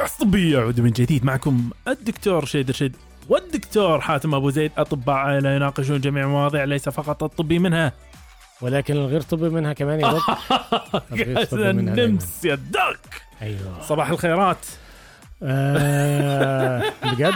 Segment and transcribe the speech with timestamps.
[0.00, 2.96] بودكاست طبي يعود من جديد معكم الدكتور شيد رشيد
[3.28, 4.72] والدكتور حاتم أبو زيد.
[4.78, 7.92] أطباء عائله يناقشون جميع المواضيع ليس فقط الطبي منها.
[8.60, 13.82] ولكن الغير طبي منها كمان يا دكتور الغير طبي منها نمس يا دك أيوه.
[13.82, 14.66] صباح الخيرات.
[17.12, 17.34] بجد؟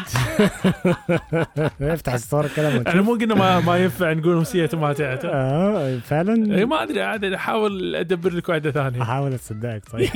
[1.95, 6.57] افتح الصور كده إحنا مو قلنا ما ما ينفع نقول امسيه وماتعته آه فعلا.
[6.59, 9.03] إيه، ما أدري عاد أحاول أدبر لك واحدة ثانية.
[9.03, 10.09] أحاول أصدقك طيب.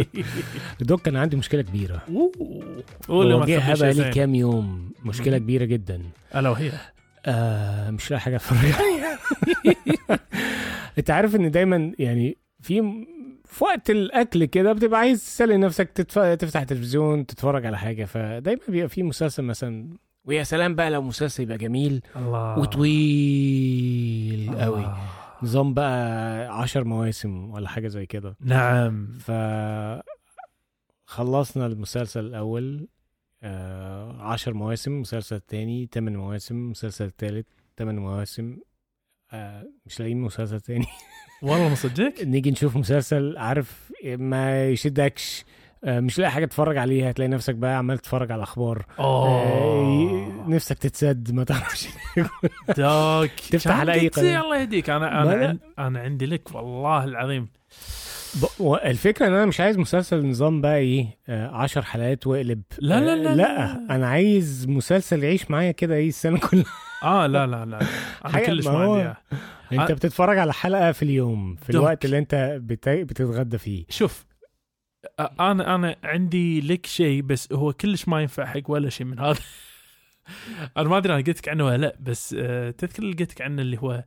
[0.80, 2.02] دوك أنا عندي مشكلة كبيرة.
[3.08, 4.10] قول لي ما واجهها بقى لي.
[4.10, 4.92] كام يوم.
[5.04, 6.02] مشكلة كبيرة جدا.
[6.34, 6.70] ألا وهي؟
[7.26, 8.72] آه مش لاقي حاجة أتفرج
[10.98, 13.04] أنت عارف إن دايما يعني في
[13.54, 16.18] في وقت الأكل كده بتبقى عايز تسلي نفسك تتف...
[16.18, 19.96] تفتح تلفزيون تتفرج على حاجة فدايما بيبقى في مسلسل مثلا.
[20.24, 22.58] ويا سلام بقى لو مسلسل يبقى جميل الله.
[22.58, 24.78] وطويل قوي.
[24.78, 24.98] الله.
[25.42, 28.36] نظام بقى عشر مواسم ولا حاجة زي كده.
[28.40, 29.06] نعم.
[29.18, 29.30] ف
[31.06, 32.88] خلصنا المسلسل الأول
[33.42, 38.56] آه عشر مواسم المسلسل التاني تمن مواسم المسلسل التالت تمن مواسم
[39.32, 40.86] آه مش لاقيين مسلسل تاني.
[41.44, 45.44] والله مصدقك؟ نيجي نشوف مسلسل عارف ما يشدكش.
[45.84, 47.12] آه مش لاقي حاجة تتفرج عليها.
[47.12, 51.88] تلاقي نفسك بقى عمال تتفرج على أخبار آه اوه نفسك تتسد ما تعرفش.
[52.76, 53.30] داك.
[53.50, 54.40] تفتح على قلت قناة.
[54.40, 54.90] الله يهديك.
[54.90, 57.48] أنا أنا أنا عندي لك والله العظيم
[58.84, 63.12] الفكرة إن أنا مش عايز مسلسل نظام بقى إيه آه عشر حلقات وأقلب لا- لا-
[63.12, 63.94] آه، لا- لأ لا.
[63.94, 66.64] أنا عايز مسلسل يعيش معايا كده إيه السنة كلها
[67.02, 67.80] آه لا لا لا
[68.24, 69.16] أنا كلش ما.
[69.72, 71.80] أنت بتتفرج على حلقة في اليوم في دوك.
[71.82, 72.88] الوقت اللي أنت بت...
[72.88, 74.26] بتتغدى فيه شوف
[75.18, 79.18] آه، أنا أنا عندي لك شيء بس هو كلش ما ينفع حق ولا شيء من
[79.18, 79.38] هذا
[80.76, 83.40] أنا ما أدري أنا قلت لك عنه ولا لأ بس آه، تذكر اللي قلت لك
[83.42, 84.04] عنه اللي هو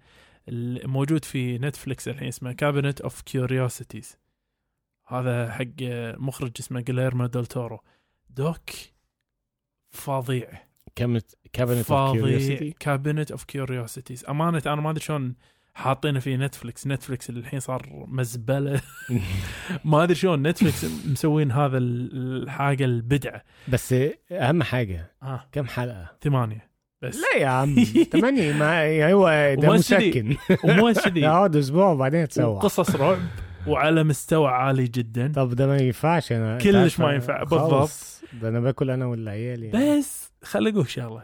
[0.49, 4.17] الموجود في نتفلكس الحين اسمه Cabinet of Curiosities
[5.07, 7.79] هذا حق آه، مخرج اسمه جليرمو دول تورو
[8.29, 8.69] دوك
[9.91, 10.61] فظيع.
[10.95, 15.35] Cabinet of Curiosity Cabinet of Curiosities أمانة أنا ما أدري شلون
[15.73, 18.81] حاطينه في نتفلكس نتفلكس اللي الحين صار مزبلة.
[19.85, 23.43] ما أدري شلون نتفلكس مسوين هذا ال- الحاجة البدعة.
[23.67, 23.95] بس
[24.31, 25.47] أهم حاجة آه.
[25.51, 26.69] كم حلقة؟ ثمانية.
[27.01, 27.15] بس.
[27.17, 27.75] لا يا عم
[28.13, 29.69] ثمانية ما هو ده.
[29.73, 30.35] مسكن.
[30.63, 33.19] ومو كذي اقعد أسبوع وبعدين تسوح قصص رعب
[33.67, 35.31] وعلى مستوى عالي جدا.
[35.35, 36.57] طب ده ما ينفعش أنا.
[36.57, 38.21] كلش ما ينفع، خالص.
[38.41, 39.99] ده أنا باكل أنا والعيال يعني.
[39.99, 41.23] بس خل أقول شغلة.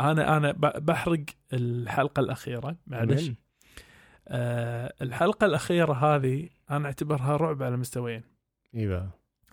[0.00, 3.30] أنا أنا بحرق الحلقة الأخيرة معلش؟
[4.28, 8.22] آه الحلقة الأخيرة هذه أنا أعتبرها رعب على مستويين.
[8.74, 9.08] بقى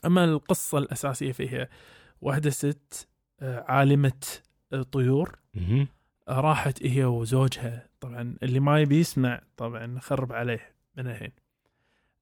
[0.05, 1.69] أما القصة الأساسية فيها
[2.21, 3.07] واحدة ست
[3.41, 4.11] آه، عالمة
[4.73, 5.35] آه، طيور.
[6.29, 7.89] راحت هي وزوجها.
[7.99, 11.31] طبعا اللي ما يبي يسمع طبعا خرب عليه من الحين.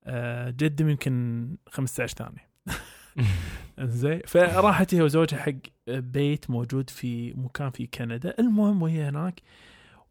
[0.03, 2.49] آه، جدم يمكن 15 ثانية.
[3.79, 5.53] زين فراحت هي وزوجها حق
[5.87, 8.35] بيت موجود في مكان في كندا.
[8.39, 9.41] المهم وهي هناك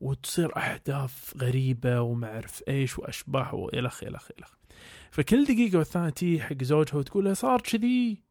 [0.01, 4.55] وتصير أحداث غريبة وما أعرف إيش واشباح والخ الخ الخ
[5.11, 8.23] فكل دقيقة والثانية تي حق زوجها وتقول له صار كذي.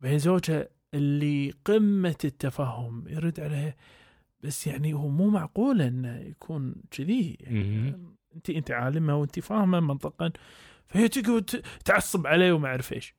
[0.00, 3.74] بعدين زوجها اللي قمة التفهم يرد عليها
[4.46, 7.36] بس يعني هو مو معقول إنه يكون كذي.
[7.40, 7.98] يعني.
[8.36, 10.32] انت انت عالمة وانت فاهمة منطقا.
[10.86, 13.14] فهي تقعد تعصب عليه وما أعرف إيش.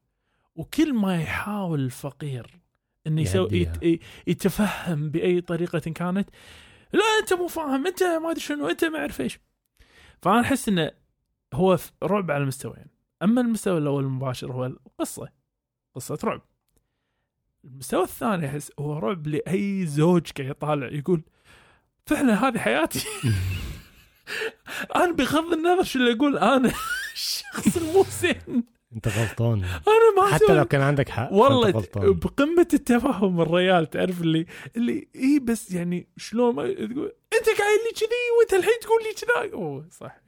[0.55, 2.59] وكل ما يحاول الفقير
[3.07, 3.69] انه يسوي
[4.27, 6.29] يتفهم بأي طريقة كانت
[6.93, 9.39] لا أنت مو فاهم أنت ما أدري شنو أنت ما أعرف إيش.
[10.21, 10.91] فأنا أحس إنه
[11.53, 12.88] هو رعب على المستويين.
[13.23, 15.29] أما المستوى الأول المباشر هو القصة.
[15.95, 16.41] قصة رعب.
[17.67, 21.22] المستوى الثاني أحس هو رعب لأي زوج قاعد يطالع يقول
[22.05, 23.05] فعلا هذه حياتي.
[24.95, 26.74] أنا بغض النظر شو اللي أقول أنا
[27.13, 28.63] الشخص المو زين.
[28.94, 29.63] أنت غلطان.
[29.63, 34.45] أنا ما حتى لو كان عندك حق والله بقمة التفهم الريال تعرف اللي
[34.75, 38.09] اللي اي بس يعني شلون ما تقول أنت قايل لي كذي
[38.39, 39.53] وأنت الحين تقول لي كذا.
[39.53, 40.26] أوه صح.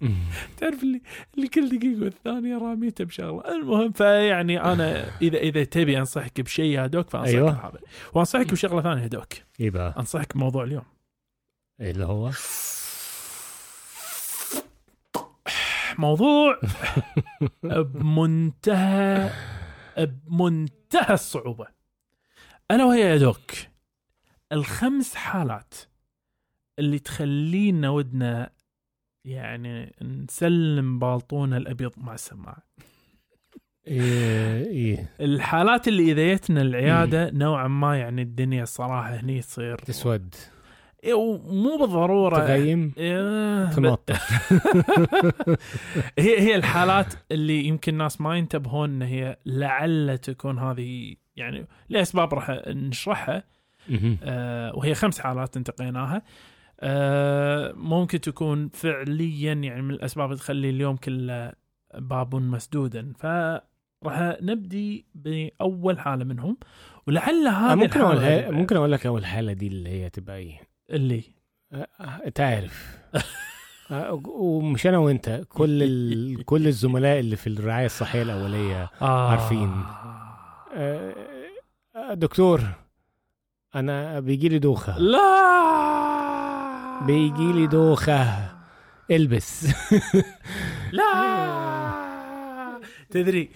[0.58, 1.02] تعرف اللي
[1.36, 6.86] اللي كل دقيقة والثانية راميته بشغله المهم فيعني أنا اذا إذا تبي أنصحك بشيء يا
[6.86, 7.52] دوك فأنصحك أيوة.
[7.52, 7.78] بهذا.
[8.12, 9.32] وأنصحك بشغلة ثانية يا دوك.
[9.60, 10.84] بقى أنصحك بموضوع اليوم.
[11.80, 12.30] اللي هو؟
[15.98, 16.60] موضوع
[17.62, 19.30] بمنتهى
[19.98, 21.66] بمنتهى الصعوبة.
[22.70, 23.52] ألا وهي يا دوك
[24.52, 25.74] الخمس حالات
[26.78, 28.50] اللي تخلينا ودنا
[29.24, 32.62] يعني نسلم بالطونا الأبيض مع السماعة.
[33.86, 35.10] إيه إيه.
[35.20, 39.78] الحالات اللي إذا جتنا العيادة نوعا ما يعني الدنيا الصراحة هني تصير.
[39.78, 40.34] تسود.
[41.04, 42.38] إيه، ومو بالضرورة.
[42.38, 42.92] تغيم.
[42.98, 44.10] إيه، تنطط
[46.18, 52.34] هي هي الحالات اللي يمكن الناس ما ينتبهون إن هي لعل تكون هذه يعني لأسباب
[52.34, 53.44] راح نشرحها.
[54.22, 56.22] آه، وهي خمس حالات انتقيناها.
[57.76, 61.52] ممكن تكون فعليا يعني من الأسباب اللي تخلي اليوم كله
[61.94, 63.12] باب مسدودا.
[63.18, 63.62] فراح
[64.42, 66.56] نبدي بأول حالة منهم
[67.06, 70.60] ولعل آه، هذه ممكن أقول ممكن أقول لك أول حالة دي اللي هي تبقى إيه؟
[70.90, 71.22] اللي؟
[71.72, 72.22] آه، آه،
[73.90, 76.44] آه، ومش أنا وأنت كل ال...
[76.50, 79.30] كل الزملاء اللي في الرعاية الصحية الأولية آه.
[79.30, 79.82] عارفين.
[80.74, 81.14] آه،
[81.96, 82.60] آه، دكتور
[83.74, 84.98] أنا بيجي لي دوخة.
[84.98, 85.93] لا!
[87.06, 88.54] بيجي لي دوخة.
[89.10, 89.66] البس.
[90.92, 92.80] لا!
[93.10, 93.50] تدري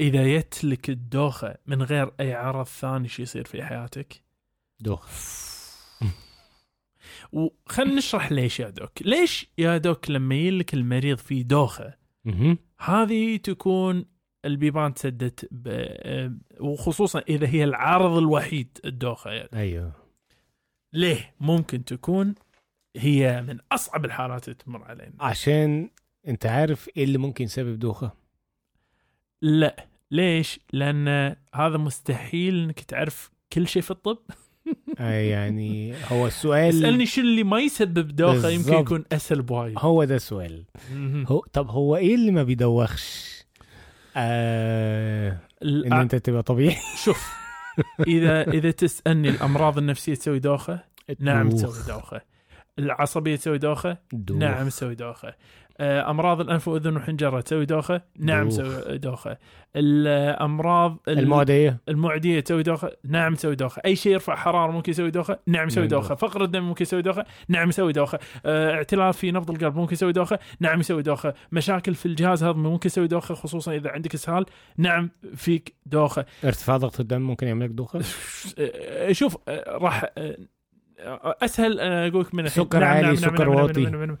[0.00, 4.22] إذا جت لك الدوخة من غير أي عرض ثاني شو يصير في حياتك؟
[4.80, 5.10] دوخة.
[7.32, 9.02] وخلنا نشرح ليش يا دوك.
[9.02, 11.94] ليش يا دوك لما يلك المريض في دوخة.
[12.80, 14.04] هذه تكون
[14.44, 15.88] البيبان تسدت ب...
[16.60, 19.48] وخصوصا إذا هي العرض الوحيد الدوخة يعني.
[19.54, 19.92] أيوه.
[20.92, 22.34] ليه؟ ممكن تكون
[22.96, 25.12] هي من أصعب الحالات اللي تمر علينا.
[25.20, 25.90] عشان
[26.28, 28.12] أنت عارف إيه اللي ممكن يسبب دوخة.
[29.42, 29.86] لا.
[30.10, 34.18] ليش؟ لأن هذا مستحيل إنك تعرف كل شيء في الطب.
[34.98, 38.86] آه، يعني هو السؤال اسألني شو اللي ما يسبب دوخة يمكن بالضبط.
[38.86, 39.74] يكون أسهل بوايد.
[39.78, 40.64] هو ده السؤال.
[41.26, 43.34] هو طب هو إيه اللي ما بيدوخش؟
[44.16, 45.38] آه...
[45.64, 46.76] إن الأ- أنت تبقى طبيعي.
[47.04, 47.32] شوف
[48.06, 50.84] اذا إذا تسألني الأمراض النفسية تسوي دوخة؟
[51.18, 51.48] نعم.
[51.50, 52.20] تسوي دوخة.
[52.78, 54.36] العصبية تسوي دوخة؟ دوخ.
[54.38, 55.34] نعم تسوي دوخة.
[55.78, 58.48] آه، أمراض الأنف وأذن وحنجرة تسوي دوخة؟ نعم.
[58.48, 59.36] تسوي دوخة.
[59.76, 61.78] الأمراض ال- المعدية.
[61.88, 63.82] المعدية تسوي دوخة؟ نعم تسوي دوخة.
[63.84, 66.14] أي شيء يرفع حرارة ممكن يسوي دوخة؟ نعم يسوي نعم دوخة.
[66.14, 68.18] فقر الدم ممكن يسوي دوخة؟ نعم يسوي دوخة.
[68.46, 71.34] آه، اعتلال في نبض القلب ممكن يسوي دوخة؟ نعم يسوي دوخة.
[71.52, 74.46] مشاكل في الجهاز الهضمي ممكن يسوي دوخة خصوصا إذا عندك إسهال؟
[74.78, 76.24] نعم فيك دوخة.
[76.44, 78.00] ارتفاع ضغط الدم ممكن يعمل لك دوخة؟
[79.12, 80.04] شوف آه، راح
[80.98, 82.48] أسهل آه، أقول لك من.
[82.48, 83.82] سكر عالي، سكر واطي.
[83.84, 84.18] نعم نعم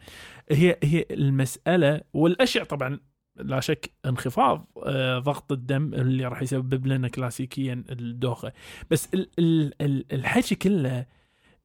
[0.50, 3.00] هي هي المسألة والاشع طبعا
[3.36, 8.52] لا شك انخفاض آه، ضغط الدم اللي راح يسبب لنا كلاسيكيا الدوخة
[8.90, 11.06] بس ال- ال- ال- الحكي كله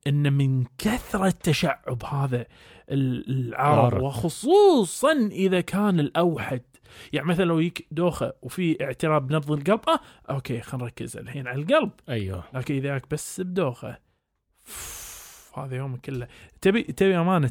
[0.07, 2.45] إن من كثرة تشعب هذا
[2.89, 4.03] ال- العرض عرض.
[4.03, 6.62] وخصوصا إذا كان الأوحد
[7.13, 10.00] يعني مثلا لو يجيك دوخة وفي اعتراض بنبض القلب آه
[10.33, 13.97] أوكي خلينا نركز الحين على القلب أيوه لكن إذا بس بدوخة
[15.57, 16.28] هذا يوم كله.
[16.62, 17.48] تبي تبي أمانة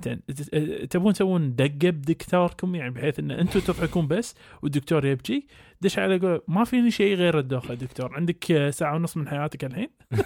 [0.91, 5.47] تبون تسوون دقة بدكتوركم يعني بحيث إن أنتم تضحكون بس والدكتور يبكي
[5.81, 8.15] دش على قول ما فيني شيء غير الدوخة دكتور.
[8.15, 9.89] عندك ساعة ونص من حياتك الحين؟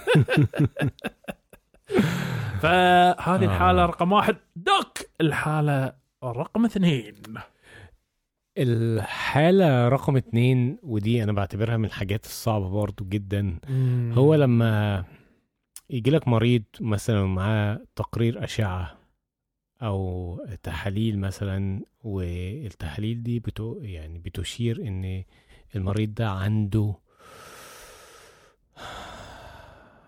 [2.62, 3.86] فهذه الحالة آه.
[3.86, 4.36] رقم واحد.
[4.56, 4.98] دوك!
[5.20, 5.92] الحالة
[6.24, 7.14] رقم اثنين.
[8.58, 13.58] الحالة رقم اتنين ودي أنا بعتبرها من الحاجات الصعبة برضو جدا
[14.12, 15.04] هو لما
[15.92, 18.98] يجي لك مريض مثلا معاه تقرير أشعة
[19.82, 25.24] أو تحاليل مثلا والتحاليل دي بتو يعني بتشير إن
[25.76, 26.94] المريض ده عنده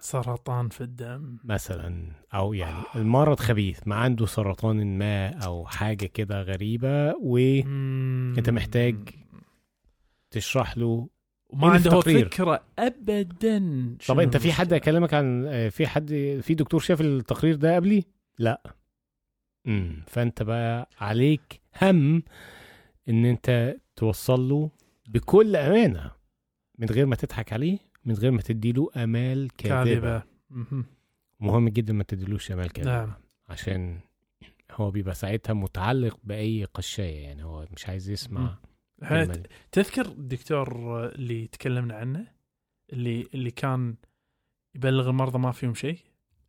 [0.01, 1.39] سرطان في الدم.
[1.45, 8.97] مثلا أو يعني المرض خبيث ما عنده سرطان ما أو حاجة كده غريبة وتشرح محتاج
[10.77, 11.09] له
[11.55, 14.73] وما عنده التقرير؟ فكرة ابدا طب أنت في حد.
[14.73, 16.09] أكلمك عن آه، في حد
[16.43, 18.05] في دكتور شاف التقرير ده قبلي
[18.39, 18.75] لا
[19.67, 22.23] امم فأنت بقى عليك هم
[23.09, 24.71] إن أنت توصل له
[25.09, 26.11] بكل أمانة
[26.79, 30.85] من غير ما تضحك عليه من غير ما تديله أمال كاذبة كاذبة مهم.
[31.41, 33.13] مهم جدا ما تديلوش أمال كاذبة نعم
[33.49, 34.01] عشان
[34.73, 38.57] هو بيبقى ساعتها متعلق بأي قشاية يعني هو مش عايز يسمع مم.
[39.73, 40.69] تذكر الدكتور
[41.07, 42.27] اللي تكلمنا عنه؟
[42.93, 43.95] اللي اللي كان
[44.75, 45.99] يبلغ المرضى ما فيهم شيء؟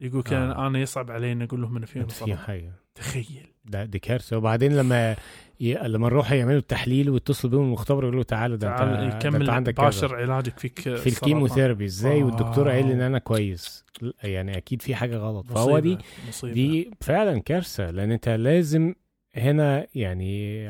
[0.01, 0.67] يقول كان آه.
[0.67, 2.35] أنا يصعب علي ان أقول لهم ان فيهم في صدمة.
[2.35, 2.71] حاجة.
[2.95, 3.47] تخيل.
[3.65, 5.15] ده دي كارثه وبعدين لما
[5.59, 5.73] ي...
[5.73, 9.81] لما نروح يعملوا التحليل ويتصلوا بيهم المختبر يقولوا تعالى ده تعال أنت يكمل عندك.
[9.81, 11.85] باشر علاجك فيك في الكيموثيرابي.
[11.85, 13.85] إزاي؟ والدكتور قال إن أنا كويس.
[14.23, 15.45] يعني أكيد في حاجة غلط.
[15.45, 15.97] فهو دي
[16.27, 16.53] مصيبة.
[16.53, 17.91] دي فعلا كارثة.
[17.91, 18.93] لأن أنت لازم
[19.35, 20.69] هنا يعني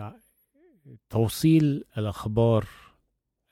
[1.09, 2.65] توصيل الأخبار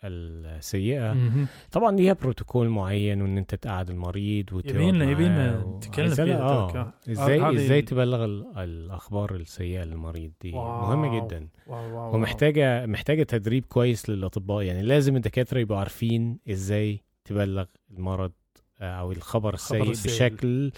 [0.05, 1.47] السيئة مهم.
[1.71, 6.93] طبعا ليها بروتوكول معين وإن أنت تقعد المريض يبينا- يبينا عايزة- فيها آه آه.
[7.11, 10.81] إزاي إزاي تبلغ ال- الأخبار السيئة للمريض دي wow.
[10.81, 12.15] مهمة جدا wow wow wow.
[12.15, 18.31] ومحتاجه محتاجة تدريب كويس للأطباء يعني لازم الدكاترة يبقوا عارفين إزاي تبلغ المرض
[18.81, 19.89] آه، أو الخبر السيء.
[19.91, 20.71] بشكل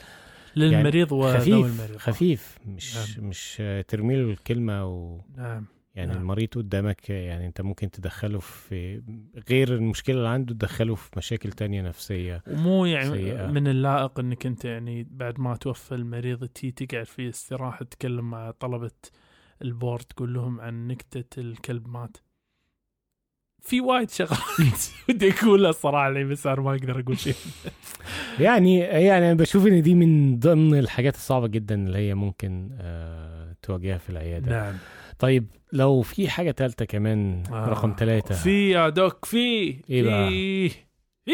[0.56, 6.22] للمريض وذوي خفيف المريض خفيف مش مش آه، ترمي له الكلمة و نعم يعني نعم.
[6.22, 9.02] المريض قدامك يعني انت ممكن تدخله في
[9.50, 13.48] غير المشكلة اللي عنده تدخله في مشاكل تانية نفسية ومو يعني سيئة.
[13.48, 18.52] من اللائق انك انت يعني بعد ما توفى المريض تي تقعد في استراحة تتكلم مع
[18.52, 18.92] طلبة
[19.62, 22.18] ال board تقول لهم عن نكتة الكلب مات
[23.62, 27.36] في وايد شغلات ودي أقولها الصراحه بس أنا ما أقدر أقول شيء
[28.40, 33.56] يعني يعني أنا بشوف إن دي من ضمن الحاجات الصعبة جدا اللي هي ممكن آه
[33.62, 34.50] تواجهها في العيادة.
[34.52, 34.74] نعم.
[35.20, 37.66] طيب لو في حاجة ثالثه كمان آه.
[37.70, 39.38] رقم ثلاثة في يا دوك في.
[39.90, 40.70] إيه بقى؟ في
[41.26, 41.32] في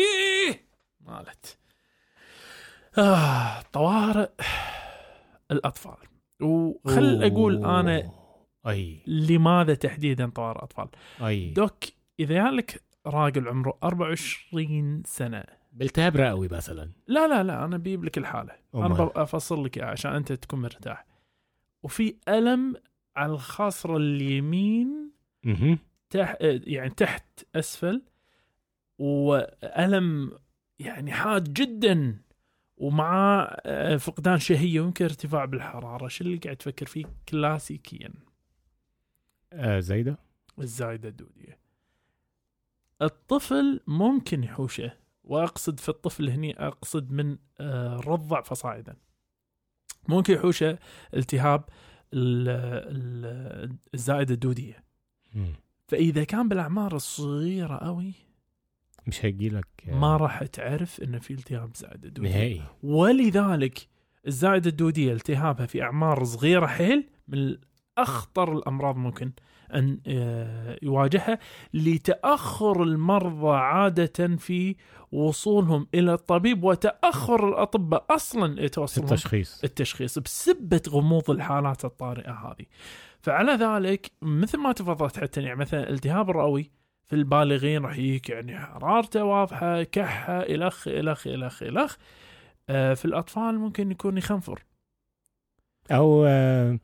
[1.02, 1.58] مالت.
[2.98, 4.30] آه طوارئ
[5.52, 5.98] الأطفال.
[6.42, 8.12] وخل أقول أنا
[8.68, 8.98] أي.
[9.08, 10.88] لماذا تحديدا طوارئ اطفال
[11.22, 11.50] أي.
[11.50, 11.78] دوك
[12.20, 16.90] إذا لك راجل عمره 24 سنة بالتهاب رئوي مثلا.
[17.08, 18.56] لا لا لا أنا بجيب لك الحالة.
[18.76, 19.06] أنا أمال.
[19.06, 21.06] بفصل لك عشان أنت تكون مرتاح.
[21.84, 22.76] وفي ألم
[23.16, 25.12] على الخاصرة اليمين
[25.46, 25.78] أها
[26.10, 27.26] تحت يعني تحت
[27.56, 28.02] أسفل
[28.98, 30.38] وألم
[30.80, 32.22] يعني حاد جدا
[32.78, 36.08] ومع آه، فقدان شهية ويمكن ارتفاع بالحرارة.
[36.08, 38.14] شو اللي قاعد تفكر فيه كلاسيكيا؟
[39.54, 40.18] آه زايدة.
[40.60, 41.60] الزايدة الدودية.
[43.02, 45.01] الطفل ممكن يحوشه.
[45.32, 48.96] وأقصد في الطفل هني أقصد من آه، رضع فصاعدا.
[50.08, 50.80] ممكن يحوشه
[51.14, 51.64] التهاب
[52.14, 52.48] ال-
[52.96, 54.84] ال- الزائدة الدودية.
[55.88, 58.14] فإذا كان بالأعمار الصغيرة قوي
[59.08, 62.30] مش هيجي لك ما راح تعرف إنه في التهاب زائدة دودية.
[62.30, 62.62] نهائي.
[62.84, 63.88] ولذلك
[64.28, 67.58] الزائدة الدودية التهابها في أعمار صغيرة حيل من
[67.98, 69.32] أخطر الأمراض ممكن
[69.74, 71.40] أن آه، يواجهها
[71.74, 74.76] لتأخر المرضى عادة في
[75.12, 79.64] وصولهم إلى الطبيب وتأخر الأطباء أصلا يتوصلون التشخيص.
[79.64, 82.66] التشخيص بسبة غموض الحالات الطارئة هذه.
[83.22, 86.72] فعلى ذلك مثل ما تفضلت حتى يعني مثلا الالتهاب الرئوي
[87.08, 91.96] في البالغين راح يجيك يعني حرارته واضحة كحة إلخ إلخ إلخ إلخ
[92.70, 94.64] آه في الأطفال ممكن يكون يخنفر.
[95.92, 96.80] أو آه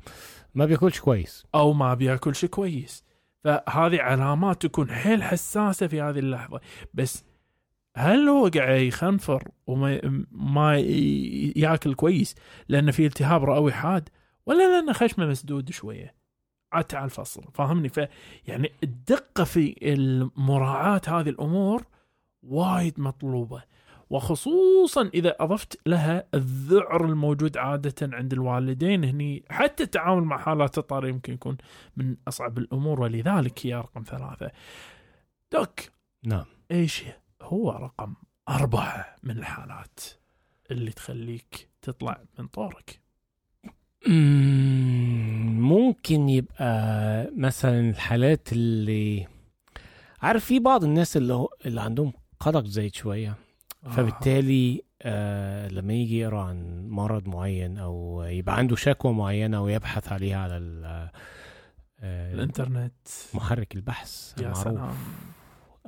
[0.57, 1.45] ما بياكلش كويس.
[1.55, 3.03] أو ما بياكل شيء كويس.
[3.43, 6.59] فهذه علامات تكون حيل حساسة في هذه اللحظة.
[6.93, 7.23] بس
[7.95, 10.77] هل هو قاعد يخنفر وما ما
[11.55, 12.35] ياكل كويس
[12.69, 14.09] لأنه في التهاب رئوي حاد؟
[14.45, 16.15] ولا لأنه خشمه مسدود شوية؟
[16.71, 17.99] عاد تعال فصل فاهمني؟ ف
[18.47, 21.83] يعني الدقة في المراعاة هذه الأمور
[22.43, 23.63] وايد مطلوبة.
[24.09, 29.03] وخصوصا إذا أضفت لها الذعر الموجود عادة عند الوالدين.
[29.03, 31.57] هني حتى التعامل مع حالات الطارئ يمكن يكون
[31.97, 34.51] من أصعب الأمور ولذلك هي رقم ثلاثة.
[35.51, 35.79] دوك
[36.23, 36.45] نعم.
[36.71, 37.03] إيش
[37.41, 38.13] هو رقم
[38.49, 39.99] أربعة من الحالات
[40.71, 43.01] اللي تخليك تطلع من طورك؟
[44.07, 49.27] مم، ممكن يبقى مثلا الحالات اللي
[50.21, 53.35] عارف في بعض الناس اللي اللي عندهم قلق زايد شوية.
[53.89, 60.37] فبالتالي آه لما يجي يقرأ عن مرض معين أو يبقى عنده شكوى معينة ويبحث عليها
[60.37, 61.11] على ال- آه.
[61.99, 62.93] آه الإنترنت.
[63.33, 64.63] محرك البحث يا المعروف.
[64.63, 64.93] سلام.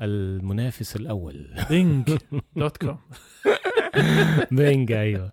[0.01, 1.56] المنافس الأول.
[1.70, 2.18] Bing
[2.56, 2.98] dot com.
[4.51, 5.32] Bing أيوه.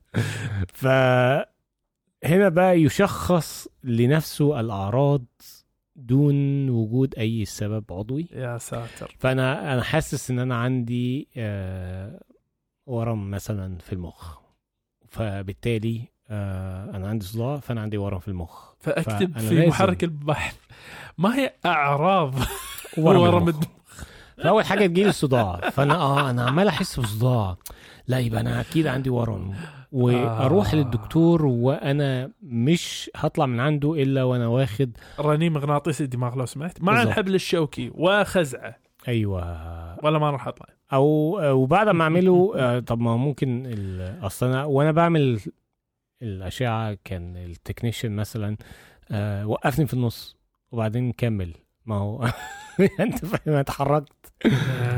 [0.68, 5.25] فهنا بقى يشخص لنفسه الأعراض
[5.96, 8.28] دون وجود أي سبب عضوي.
[8.32, 9.16] يا ساتر.
[9.18, 12.20] فأنا أنا حاسس إن أنا عندي آه،
[12.87, 14.38] ورم مثلا في المخ.
[15.09, 18.73] فبالتالي آه، أنا عندي صداع فأنا عندي ورم في المخ.
[18.81, 20.57] فأكتب في محرك البحث.
[21.19, 22.35] ما هي أعراض
[22.99, 23.64] ورم, ورم المخ.
[24.38, 25.71] فأول حاجة تجيلي الصداع.
[25.71, 27.57] فأنا آه أنا عمال أحس بصداع.
[28.09, 29.55] لا يبقى أنا أكيد عندي ورم.
[29.93, 30.75] وأروح آه.
[30.76, 36.83] للدكتور وأنا مش هطلع من عنده إلا وأنا واخد رنين مغناطيسي الدماغ لو سمحت.
[36.83, 37.02] مع.
[37.02, 38.76] الحبل الشوكي وخزعة.
[39.09, 40.05] أيوه.
[40.05, 40.75] ولا ما راح أطلع.
[40.93, 43.66] أو وبعد ما أعمله آه، طب ما هو ممكن
[44.23, 45.40] أصل أنا وأنا بعمل
[46.23, 48.57] الأشعة كان التكنيشن مثلا
[49.11, 50.37] آه، وقفني في النص
[50.73, 51.55] وبعدين كمل.
[51.87, 52.25] ما هو
[53.00, 54.12] أنت فاهم اتحركت.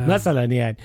[0.08, 0.76] مثلا يعني.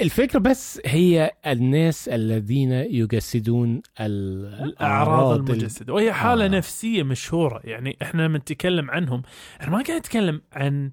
[0.00, 5.92] الفكرة بس هي الناس الذين يجسدون ال- الأعراض ال- المجسدة.
[5.92, 6.48] وهي حالة آه.
[6.48, 6.50] آه.
[6.50, 7.60] نفسية مشهورة.
[7.64, 9.22] يعني إحنا لما نتكلم عنهم
[9.60, 10.90] إحنا ما قاعد نتكلم عن آه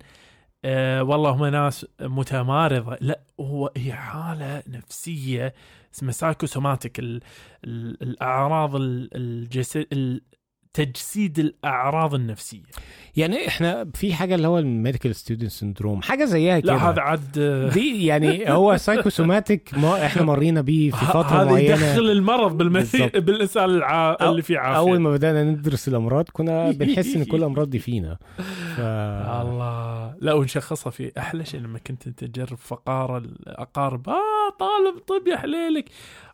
[1.01, 2.97] والله هم ناس متمارضة.
[3.01, 5.53] لا هو هي حالة نفسية
[5.95, 7.21] اسمها psychosomatic ال
[7.63, 9.85] ال الأعراض ال- الجسد
[10.77, 12.61] تجسيد الأعراض النفسية.
[13.15, 16.73] يعني إحنا في حاجة اللي هو ال medical student syndrome حاجة زيها كده.
[16.73, 21.51] لا هذا عاد آه، دي يعني هو سايكوسوماتيك ما إحنا مرينا بيه في فترة هذا
[21.51, 21.73] معينة.
[21.73, 22.73] يدخل المرض بالم...
[22.73, 23.17] بالضبط.
[23.17, 24.17] بالإنسان الع...
[24.21, 24.77] اللي فيه عافية.
[24.77, 28.17] أول ما بدأنا ندرس الأمراض كنا بنحس إن كل الأمراض دي فينا.
[28.75, 28.79] ف...
[28.79, 30.15] الله.
[30.21, 34.09] لا ونشخصها في أحلى شيء لما كنت أنت تجرب فقارة الأقارب.
[34.09, 35.89] آه طالب طب يا حليلك.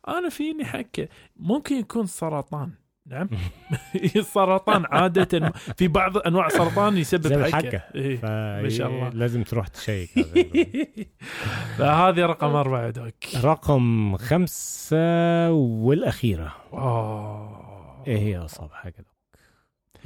[0.08, 1.08] أنا فيني حكة.
[1.38, 2.83] ممكن يكون سرطان.
[3.06, 3.30] نعم
[4.16, 7.82] السرطان عادة في بعض أنواع السرطان يسبب حكه.
[7.96, 8.20] إيه.
[8.64, 9.10] ما شاء الله.
[9.10, 10.10] لازم تروح تشيك.
[11.78, 18.04] فهذه رقم أربعة دوك رقم خمسة والأخيرة أوه.
[18.08, 19.08] إيه هي أصعب حاجة دوك؟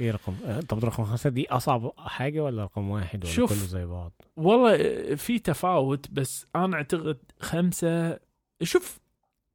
[0.00, 0.34] إيه رقم
[0.68, 3.50] طب رقم خمسة دي أصعب حاجة ولا رقم واحد ولا شوف.
[3.50, 4.76] كله زي بعض؟ والله
[5.14, 8.18] في تفاوت بس أنا أعتقد خمسة
[8.62, 9.00] شوف.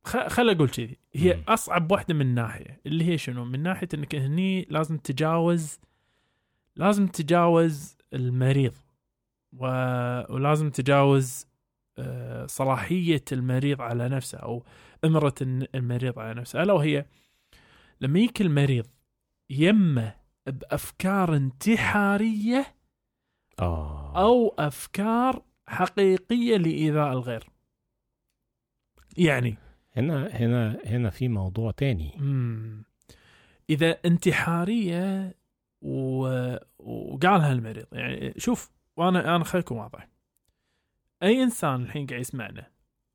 [0.03, 1.43] خل أقول كذي هي مم.
[1.47, 2.81] أصعب واحدة من ناحية.
[2.85, 5.79] اللي هي شنو؟ من ناحية إنك هني لازم تجاوز
[6.75, 8.73] لازم تجاوز المريض.
[9.53, 9.65] و...
[10.33, 11.45] ولازم تجاوز
[11.97, 14.63] آه، صلاحية المريض على نفسه أو
[15.05, 15.35] إمرة
[15.75, 16.63] المريض على نفسه.
[16.63, 17.05] ألا وهي
[18.01, 18.85] لما يجيك المريض
[19.49, 20.15] يمه
[20.47, 22.75] بأفكار انتحارية
[23.59, 24.21] آه.
[24.21, 27.49] أو أفكار حقيقية لإيذاء الغير.
[29.17, 29.57] يعني
[29.95, 32.13] هنا هنا هنا في موضوع تاني.
[32.17, 32.83] مم.
[33.69, 35.35] إذا انتحارية
[35.81, 36.27] و...
[36.79, 40.07] وقالها المريض يعني شوف وأنا أنا خليكم واضح
[41.23, 42.67] أي إنسان الحين قاعد يسمعنا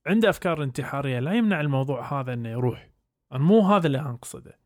[0.07, 2.91] عنده أفكار انتحارية لا يمنع الموضوع هذا إنه يروح.
[3.33, 4.59] أنا مو هذا اللي أنا أقصده.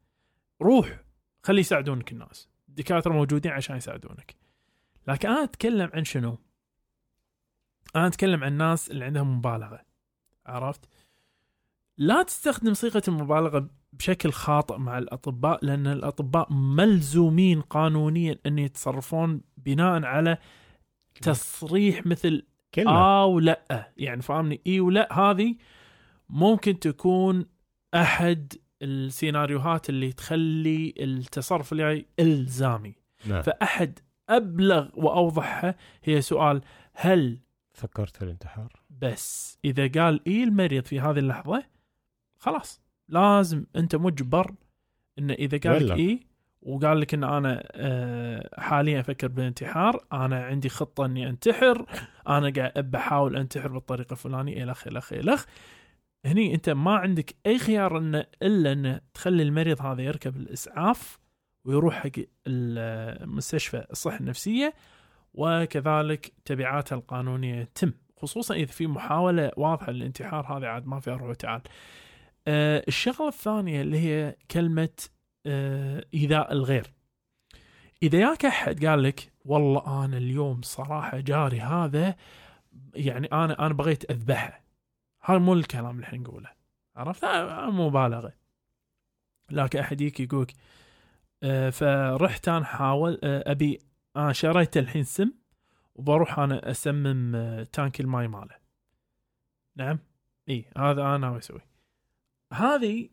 [0.62, 1.00] روح
[1.42, 2.48] خلي يساعدونك الناس.
[2.68, 4.36] الدكاترة موجودين عشان يساعدونك.
[5.08, 6.38] لكن أنا أتكلم عن شنو؟
[7.96, 9.80] أنا أتكلم عن الناس اللي عندهم مبالغة
[10.46, 10.88] عرفت؟
[11.98, 20.04] لا تستخدم صيغة المبالغة بشكل خاطئ مع الأطباء لأن الأطباء ملزومين قانونيا أن يتصرفون بناء
[20.04, 20.38] على
[21.22, 22.90] تصريح مثل كلمة.
[22.90, 25.56] آه ولا يعني فاهمني؟ إي ولا هذه
[26.28, 27.46] ممكن تكون
[27.94, 28.52] أحد
[28.82, 32.94] السيناريوهات اللي تخلي التصرف اللي إلزامي.
[33.26, 33.42] نعم.
[33.42, 36.60] فأحد أبلغ واوضحها هي سؤال
[36.92, 37.38] هل
[37.72, 41.64] فكرت في الانتحار؟ بس إذا قال إي المريض في هذه اللحظة
[42.42, 44.54] خلاص لازم انت مجبر
[45.18, 45.98] انه إذا قال لك.
[45.98, 46.20] اي
[46.62, 51.86] وقال لك إن أنا آه، حاليا أفكر بالانتحار أنا عندي خطة إني أنتحر
[52.28, 55.44] أنا قاعد بحاول أنتحر بالطريقة الفلانية الخ الخ الخ
[56.24, 61.18] هني أنت ما عندك أي خيار انه إلا إن تخلي المريض هذا يركب الإسعاف
[61.64, 64.74] ويروح حق المستشفى الصحة النفسية
[65.34, 71.28] وكذلك تبعاتها القانونية تتم خصوصا إذا في محاولة واضحة للانتحار هذه عاد ما فيها روح
[71.28, 71.62] وتعال.
[72.48, 74.88] آه الشغلة الثانية اللي هي كلمة
[75.46, 76.92] آه ايذاء الغير.
[78.02, 82.16] إذا ياك أحد قال لك والله أنا اليوم صراحة جاري هذا
[82.94, 84.64] يعني أنا أنا بغيت أذبحه.
[85.22, 86.50] هذا مو الكلام اللي إحنا نقوله.
[86.96, 88.32] عرفت؟ آه، مبالغه.
[89.50, 90.52] لكن أحد يجيك يقولك
[91.42, 93.78] آه فرحت أنا حاول آه أبي
[94.16, 95.32] أنا شريت الحين سم
[95.94, 98.56] وبروح أنا أسمم آه، تانك الماي ماله
[99.76, 99.98] نعم
[100.48, 101.60] إي هذا أنا ناوي أسوي
[102.52, 103.08] هذه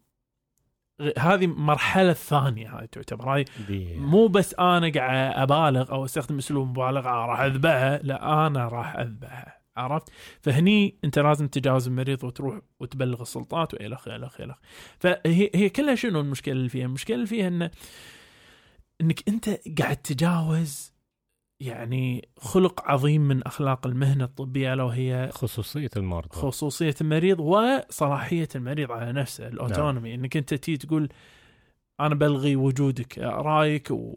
[1.18, 3.34] هذه مرحلة ثانية هاي تعتبر.
[3.34, 3.46] هاي
[3.98, 9.60] مو بس أنا قاعد أبالغ أو أستخدم أسلوب مبالغة راح اذبحها لا أنا راح اذبحها
[9.78, 10.10] عرفت؟
[10.42, 14.58] فهني أنت لازم تجاوز المريض وتروح وتبلغ السلطات والخ الخ الخ
[15.00, 17.72] فهي هي كلها شنو المشكلة اللي فيها؟ المشكلة اللي فيها إنه
[19.02, 19.50] إنك أنت
[19.80, 20.94] قاعد تجاوز
[21.60, 26.30] يعني خلق عظيم من أخلاق المهنة الطبية الا وهي خصوصية المرضى.
[26.32, 30.14] خصوصية المريض وصلاحية المريض على نفسه الأوتونومي.
[30.16, 31.10] إنك أنت تي تقول
[32.00, 34.14] أنا بلغي وجودك رأيك و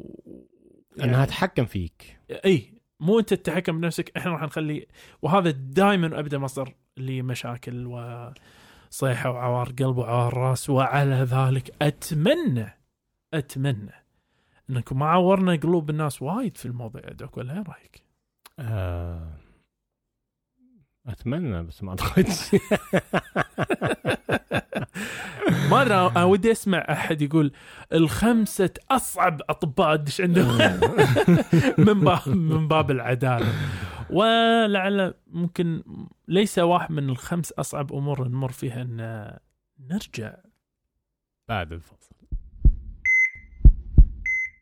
[1.00, 2.20] إنها تتحكم فيك.
[2.44, 4.86] إي مو أنت تتحكم بنفسك إحنا راح نخلي
[5.22, 12.78] وهذا دائما ابدا مصدر لمشاكل وصيحه وعوار قلب وعوار رأس وعلى ذلك أتمنى
[13.34, 14.01] أتمنى
[14.70, 18.02] انكم ما عورنا قلوب الناس وايد في الموضوع دوك ولا إيه رأيك؟
[18.58, 19.28] آه...
[21.06, 22.50] أتمنى بس ما اعتقدش
[25.70, 27.52] ما أدري أنا ودي أسمع أحد يقول
[27.92, 30.58] الخمسة أصعب اطباء تدش عندهم؟
[31.86, 33.52] من باب من باب العدالة.
[34.10, 35.82] ولعل ممكن
[36.28, 39.30] ليس واحد من الخمس أصعب أمور نمر فيها إن
[39.80, 40.34] نرجع.
[41.48, 42.14] بعد الفصل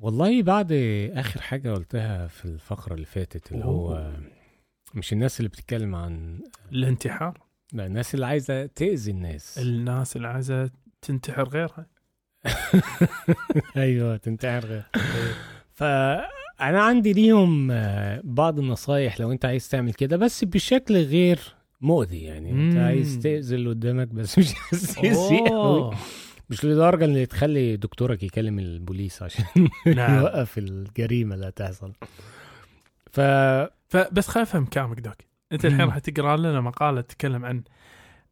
[0.00, 0.72] والله بعد
[1.14, 4.22] آخر حاجة قلتها في الفقرة اللي فاتت اللي هو أوه.
[4.94, 6.40] مش الناس اللي بتتكلم عن
[6.72, 7.38] الانتحار
[7.72, 10.70] لا الناس اللي عايزة تأذي الناس الناس اللي عايزة
[11.02, 11.86] تنتحر غيرها
[13.76, 14.84] أيوه تنتحر غير
[15.72, 21.40] فانا عندي ليهم آه، بعض النصايح لو أنت عايز تعمل كده بس بشكل غير
[21.80, 22.76] مؤذي يعني أنت.
[22.76, 25.94] عايز تأذي اللي قدامك بس مش عايز تاذيه قوي.
[26.50, 29.44] مش لدرجة اللي تخلي دكتورك يكلم البوليس عشان
[29.96, 30.20] نعم.
[30.20, 31.92] يوقف الجريمة اللي هتحصل.
[33.10, 33.20] ف
[33.88, 35.16] فبس خليني افهم كلامك doc.
[35.52, 35.80] أنت الحين.
[35.80, 37.62] راح تقرأ لنا مقالة تتكلم عن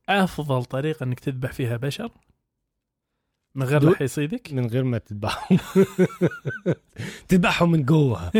[0.09, 2.11] أفضل طريقة إنك تذبح فيها بشر.
[3.54, 4.52] من غير لا يصيدك.
[4.52, 5.59] من غير ما تذبحهم.
[7.28, 8.33] تذبحهم من جوه.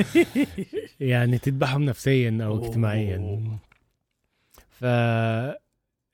[1.01, 2.65] يعني تذبحهم نفسيا أو.
[2.65, 3.41] اجتماعيا.
[4.71, 4.85] ف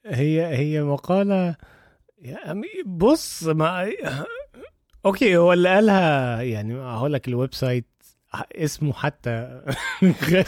[0.06, 0.82] هي هي
[2.24, 3.92] مقالة يعني بص ما
[5.06, 7.86] okay هو اللي قالها يعني هقول لك ال website
[8.52, 9.62] اسمه حتى
[10.30, 10.44] غريب.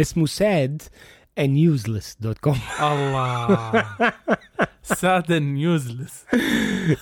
[0.00, 0.82] اسمه sad
[1.40, 3.84] and useless.com الله.
[4.82, 6.24] sad and useless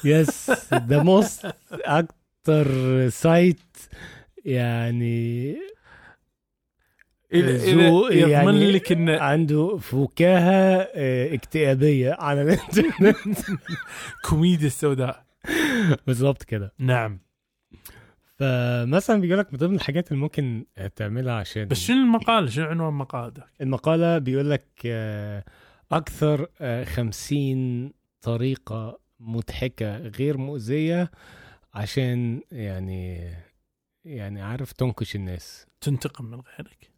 [0.04, 3.76] يس ده most أكتر site
[4.44, 5.56] يعني
[7.34, 13.38] ذو- يضمن يعني- لك ان عنده فكاهة آه، اكتئابية على الإنترنت.
[14.28, 15.24] كوميديا السوداء
[16.06, 16.72] بالظبط كده.
[16.78, 17.20] نعم.
[18.36, 20.64] فمثلا بيقول لك من ضمن الحاجات اللي ممكن
[20.96, 25.44] تعملها عشان بس شنو المقال؟ شنو عنوان المقال ده المقالة بيقول لك آه،
[25.92, 31.10] أكثر آه، خمسين طريقة مضحكة غير مؤذية
[31.74, 33.30] عشان يعني
[34.04, 35.66] يعني عارف تنكش الناس.
[35.80, 36.78] تنتقم من غيرك.
[36.84, 36.97] آه،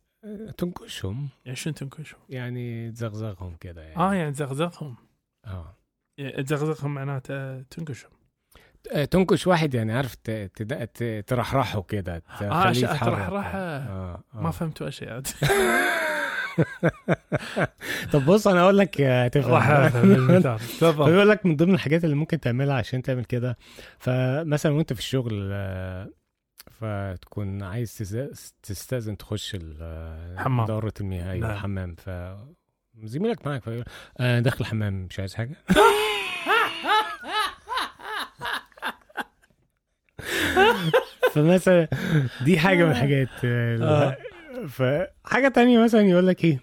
[0.58, 1.28] تنكشهم.
[1.44, 3.96] يعني شنو تنكشهم؟ يعني تزغزغهم كده يعني.
[3.96, 4.96] آه يعني تزغزغهم.
[5.46, 5.76] آه.
[6.18, 8.10] يعني تزغزغهم معناته تنكشهم.
[8.92, 10.16] آه، تنكش واحد يعني عارف
[11.26, 13.00] ترحرحه كده آه يتحرك.
[13.00, 13.58] ترحرحه.
[13.58, 14.40] آه، آه.
[14.40, 15.22] ما فهمتوا أشياء.
[18.12, 19.28] طب بص أنا أقول لك آه،
[20.80, 21.04] تفضل.
[21.04, 23.56] فبيقول لك من ضمن الحاجات اللي ممكن تعملها عشان تعمل كده
[23.98, 26.10] فمثلا وأنت في الشغل آه،
[26.80, 27.96] فتكون عايز
[28.62, 30.66] تستأذن تخش ال- آه، حمام.
[30.66, 31.56] دورة المياه أيوه نعم.
[31.56, 32.10] الحمام ف
[33.04, 33.84] زميلك معك فيقول
[34.18, 35.56] آه داخل الحمام مش عايز حاجة
[41.32, 41.88] فمثلا
[42.44, 44.16] دي حاجة من الحاجات آه.
[44.68, 46.60] فحاجه تانية مثلا يقول لك إيه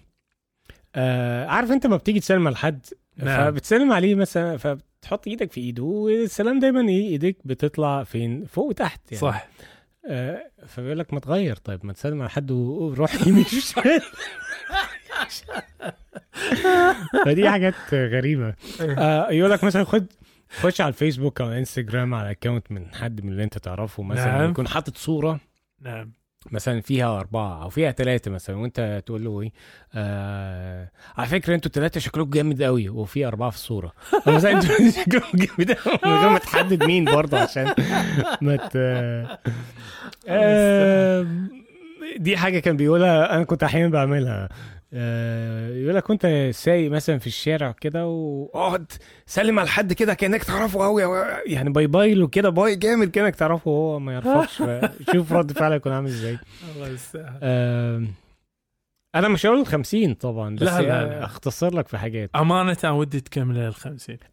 [0.94, 3.44] آه عارف أنت ما بتيجي تسلم على حد نعم.
[3.52, 9.00] فبتسلم عليه مثلا فبتحط إيدك في إيده والسلام دايما إيه إيديك بتطلع فين فوق وتحت
[9.12, 9.77] يعني صح آه
[10.66, 11.56] فبيقول لك ما تغير.
[11.56, 14.00] طيب ما تسلم على حد وروح يمين شمال.
[17.24, 18.54] فدي حاجات غريبة.
[18.80, 20.06] آه يقول لك مثلا خد
[20.60, 24.02] خش على الفيسبوك أو انستجرام على اكونت من حد من اللي أنت تعرفه.
[24.02, 24.50] مثلا نعم.
[24.50, 25.40] يكون حاطط صورة.
[25.80, 26.12] نعم.
[26.50, 29.52] مثلا فيها أربعة أو فيها ثلاثة مثلا وأنت تقول له إيه؟
[29.94, 33.92] آه على فكرة أنتوا الثلاثة شكلكم جامد قوي وفي أربعة في الصورة.
[34.26, 37.74] مثلا أنتوا شكلكم جامد قوي من غير ما تحدد مين برضه عشان
[38.40, 38.76] ما ت
[40.28, 41.26] آه
[42.16, 44.48] دي حاجة كان بيقولها أنا كنت أحيانا بعملها.
[44.92, 48.92] آه يقول لك وأنت سايق مثلا في الشارع كده وأقعد
[49.26, 51.02] سلم على حد كده كأنك تعرفه قوي
[51.46, 54.62] يعني bye bye له كده bye جامد كأنك تعرفه وهو ما يعرفكش.
[55.12, 56.38] شوف رد فعله يكون عامل إزاي.
[56.76, 58.08] الله يستاهل.
[59.14, 61.24] أنا مش هقول 50 طبعا بس لا، لا، يعني لا.
[61.24, 64.16] أختصر لك في حاجات أمانة ودي تكمل ال 50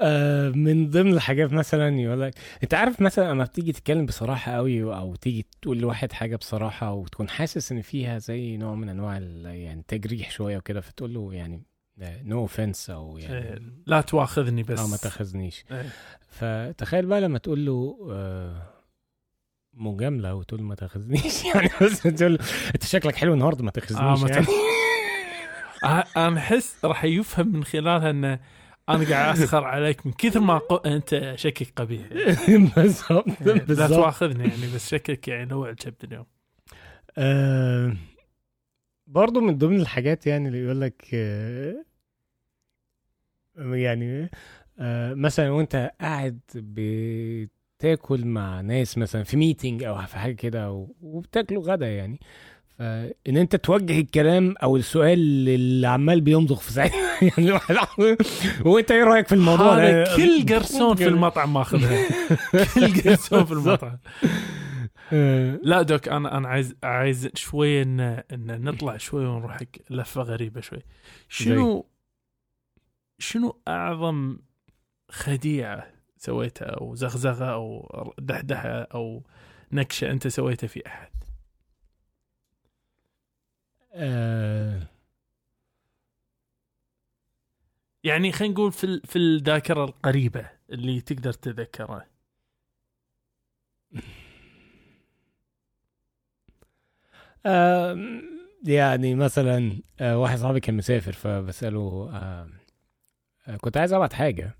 [0.00, 4.82] آه، من ضمن الحاجات مثلا يقول لك أنت عارف مثلا لما بتيجي تتكلم بصراحة قوي
[4.82, 9.84] أو تيجي تقول لواحد حاجة بصراحة وتكون حاسس إن فيها زي نوع من أنواع يعني
[9.88, 11.62] تجريح شوية وكده فتقول له يعني
[11.98, 15.86] no offense أو إيه، يعني لا تواخذني بس آه ما تأخذنيش إيه.
[16.28, 18.71] فتخيل بقى لما تقول له آه،
[19.74, 21.44] مجاملة وتقول ما تاخذنيش.
[21.54, 22.38] يعني بس تقول
[22.74, 24.46] أنت شكلك حلو النهارده ما آه، تاخذنيش ما يعني.
[25.84, 28.24] آه، أنا أحس راح يفهم من خلالها إن
[28.88, 30.76] أنا قاعد أسخر عليك من كثر ما قو...
[30.76, 32.06] أنت شكلك قبيح.
[32.48, 32.70] يعني.
[32.76, 36.26] بالظبط لا تواخذني يعني بس شكلك يعني نوع الكبد اليوم.
[37.18, 37.96] آه،
[39.06, 41.84] برضو من ضمن الحاجات يعني اللي يقول لك آه،
[43.56, 44.30] يعني
[44.78, 46.40] آه، مثلا وأنت قاعد
[47.82, 52.20] تاكل مع ناس مثلا في ميتنج أو في حاجة كده وبتاكلوا غدا يعني.
[52.78, 57.52] فان أنت توجه الكلام أو السؤال اللي عمال بيمضغ في ساعتها يعني
[58.64, 62.08] وأنت إيه رأيك في الموضوع ده؟ كل قرصون في المطعم ماخذها.
[62.74, 63.98] كل قرصون في المطعم.
[65.62, 69.58] لا دوك أنا أنا عايز عايز شوي إن إن نطلع شوي ونروح
[69.90, 70.82] لفة غريبة شوي.
[71.28, 71.86] شنو
[73.18, 74.38] شنو أعظم
[75.10, 79.22] خديعة سويتها أو زغزغة أو دحدحة أو
[79.72, 81.08] نكشة أنت سويتها في أحد؟
[83.94, 84.88] آه،
[88.04, 92.06] يعني خلينا نقول في ال- في الذاكرة القريبة اللي تقدر تتذكرها
[97.46, 97.98] آه،
[98.64, 102.48] يعني مثلا آه، واحد صاحبي كان مسافر فبسأله آه،
[103.60, 104.56] كنت عايز أبعت حاجة.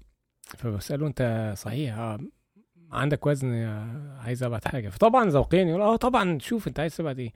[0.59, 2.19] فبسأله أنت صحيح آه،
[2.93, 4.89] عندك وزن آه، عايز أبعت حاجة.
[4.89, 7.33] فطبعا ذوقيا يقول آه طبعا شوف أنت عايز تبعت إيه.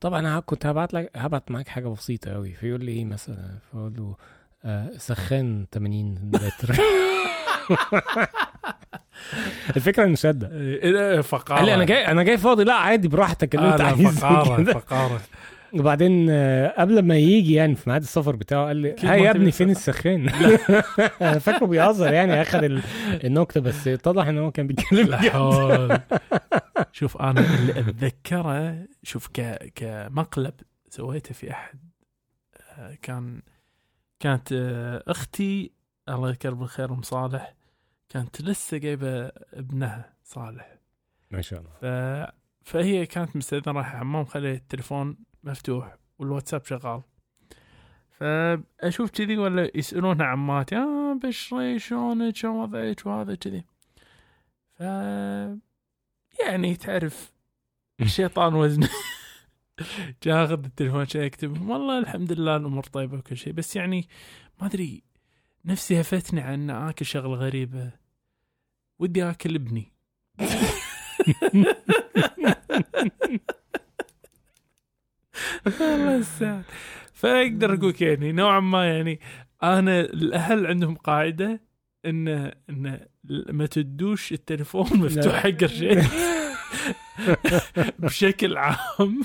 [0.00, 3.94] طبعا أنا كنت هبعت لك هبعت معاك حاجة بسيطة قوي فيقول لي إيه مثلا؟ فأقول
[3.96, 4.16] له
[4.64, 6.76] آه، سخان 80 لتر
[9.76, 12.64] الفكرة إنه صدق إيه فقاره قال لي أنا جاي أنا جاي فاضي.
[12.64, 14.72] لا عادي براحتك اللي أنت عايزه فقاره.
[14.72, 15.20] فقاره
[15.80, 19.50] وبعدين آه، قبل ما يجي يعني في ميعاد السفر بتاعه قال لي هاي يا ابني
[19.52, 19.70] فين.
[19.70, 20.28] السخان؟
[21.22, 22.82] أنا فاكره بيهزر يعني اخد ال-
[23.24, 25.18] النكتة بس اتضح إن هو كان بيتكلم
[26.92, 30.54] شوف أنا اللي أتذكره شوف ك كمقلب
[30.88, 31.78] سويته في أحد
[32.78, 33.42] آه، كان
[34.20, 35.72] كانت آه، أختي
[36.08, 37.54] الله يذكر بالخير أم صالح
[38.08, 40.74] كانت لسه جايبة ابنها صالح.
[41.30, 41.70] ما شاء الله.
[41.80, 41.84] ف...
[42.62, 47.02] فهي كانت مستأذنة رايحة حمام خلي التليفون مفتوح والواتساب شغال.
[48.10, 53.64] فأشوف كذي ولا يسالونها عماتي آه بشري شلونك شلون وضعك؟ وهذا كذي.
[54.78, 54.80] ف
[56.40, 57.32] يعني تعرف
[58.00, 58.88] الشيطان وزنه
[60.22, 64.08] جاء أخذ التليفون شي اكتب والله الحمد لله الأمور طيبة وكل شيء بس يعني
[64.60, 65.02] ما أدري
[65.64, 67.90] نفسي هفتني عن آكل شغله غريبة.
[68.98, 69.92] ودي آكل ابني.
[75.66, 76.62] الله يستاهل
[77.12, 79.20] فأقدر أقول يعني نوعا ما يعني
[79.62, 81.60] أنا الأهل عندهم قاعدة
[82.06, 82.28] ان
[82.70, 83.00] إن
[83.48, 86.06] ما تدوش التليفون مفتوح حق الرجال.
[87.98, 89.22] بشكل عام.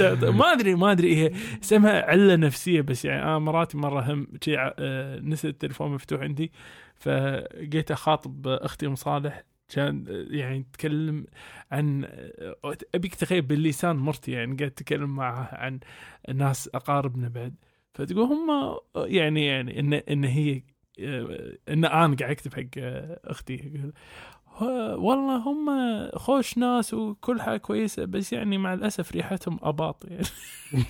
[0.38, 5.20] ما ادري ما أدري هي اسمها علة نفسية بس يعني أنا مراتي مرة هم آه،
[5.20, 6.52] نسيت التليفون مفتوح عندي
[6.94, 11.26] فجيت أخاطب أختي ام صالح كان آه، يعني تتكلم
[11.72, 15.80] عن آه، ابيك تخيل باللسان مرتي يعني قاعد تتكلم معها عن
[16.34, 17.54] ناس أقاربنا بعد.
[17.94, 20.62] فتقول هم آه، يعني يعني إن إن هي
[21.00, 23.54] آه، إن أنا قاعد أكتب حق آه، أختي.
[23.54, 23.92] يقول
[24.56, 25.68] "ها- والله هم
[26.18, 30.04] خوش ناس وكل حاجة كويسة بس يعني مع الأسف ريحتهم أباط.
[30.10, 30.24] يعني.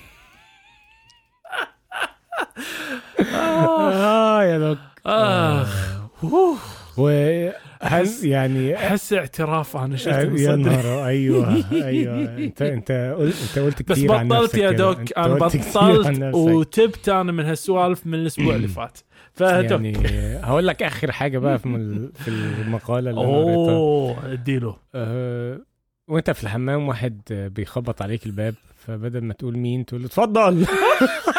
[3.33, 6.57] آه، آه يا دوك اخ أوه.
[6.97, 10.55] وهل يعني أحس اعتراف أنا شفت من يا.
[10.55, 14.71] نهار أيوه أيوه انت أنت قلت أنت قلت بس كتير عن بطلت يا.
[14.71, 16.35] دوك أنا بطلت.
[16.35, 18.99] وتبت أنا من هالسوالف من الأسبوع اللي فات
[19.35, 19.97] يعني
[20.43, 25.59] هقول لك آخر حاجة بقى في في المقالة اللي أوه اديله أه
[26.07, 27.21] وأنت في الحمام واحد
[27.55, 30.65] بيخبط عليك الباب فبدل ما تقول مين تقول له اتفضل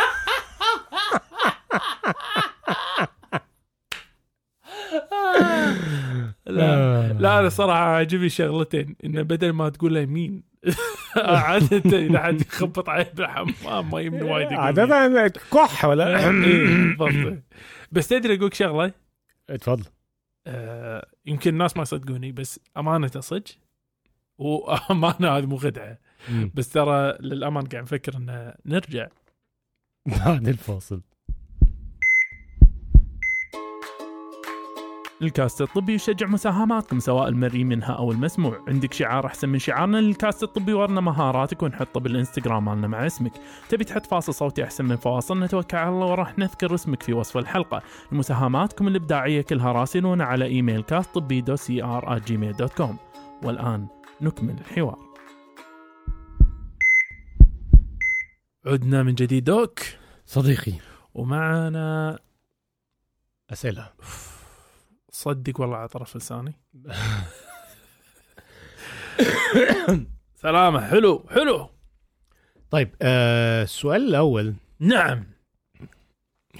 [6.46, 7.12] لا.
[7.12, 10.42] لا أنا صراحة عاجبني شغلتين إنه بدل ما تقول له مين
[11.16, 14.52] عادة إذا حد يخبط عليه بالحمام ما يمنع وايد.
[14.52, 17.38] عادة كح ولا؟ إيه، بالضبط.
[17.92, 18.92] بس تدري أقول شغلة؟
[19.50, 19.84] اتفضل.
[20.46, 23.44] آه، يمكن الناس ما يصدقوني بس أمانة صدق
[24.38, 25.98] وأمانة هذه مو خدعه
[26.54, 29.08] بس ترى للامانه قاعد نفكر إنه نرجع.
[30.26, 31.00] بعد الفاصل.
[35.22, 40.42] الكاست الطبي يشجع مساهماتكم سواء المرئي منها أو المسموع، عندك شعار أحسن من شعارنا للكاست
[40.42, 43.32] الطبي ورنا مهاراتك ونحطه بالإنستغرام مالنا مع اسمك،
[43.68, 47.36] تبي تحط فاصل صوتي أحسن من فواصل؟ نتوكل على الله وراح نذكر اسمك في وصف
[47.36, 52.98] الحلقة، مساهماتكم الإبداعية كلها راسلونا على إيميل كاست طبي dot CR جيميل dot com،
[53.42, 53.86] والآن
[54.20, 54.98] نكمل الحوار.
[58.66, 59.78] عدنا من جديد doc.
[60.26, 60.72] صديقي.
[61.14, 62.18] ومعنا
[63.52, 63.88] أسئلة.
[65.14, 66.52] صدق والله على طرف لساني.
[70.42, 71.68] سلامة حلو حلو.
[72.70, 74.54] طيب آه السؤال الأول.
[74.80, 75.24] نعم.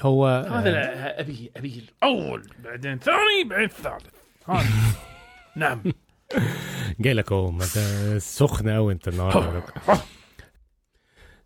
[0.00, 4.14] هو هذا آه أبي أبي الأول بعدين ثاني بعدين الثالث.
[4.46, 4.68] هذا.
[5.56, 5.82] نعم.
[7.00, 7.78] جاي لك أهو ما انت
[8.22, 9.62] سخن قوي أنت النهارده.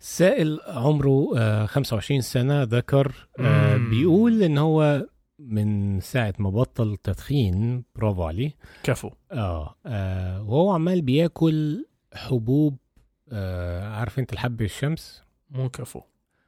[0.01, 3.77] سائل عمره آه، 25 سنة ذكر آه،.
[3.77, 5.07] بيقول إن هو
[5.39, 8.51] من ساعة ما بطل تدخين برافو عليه.
[8.83, 9.11] كفو.
[9.33, 12.77] آه, آه وهو عمال بياكل حبوب
[13.33, 16.01] آه عارف انت الحب الشمس؟ مو كفو.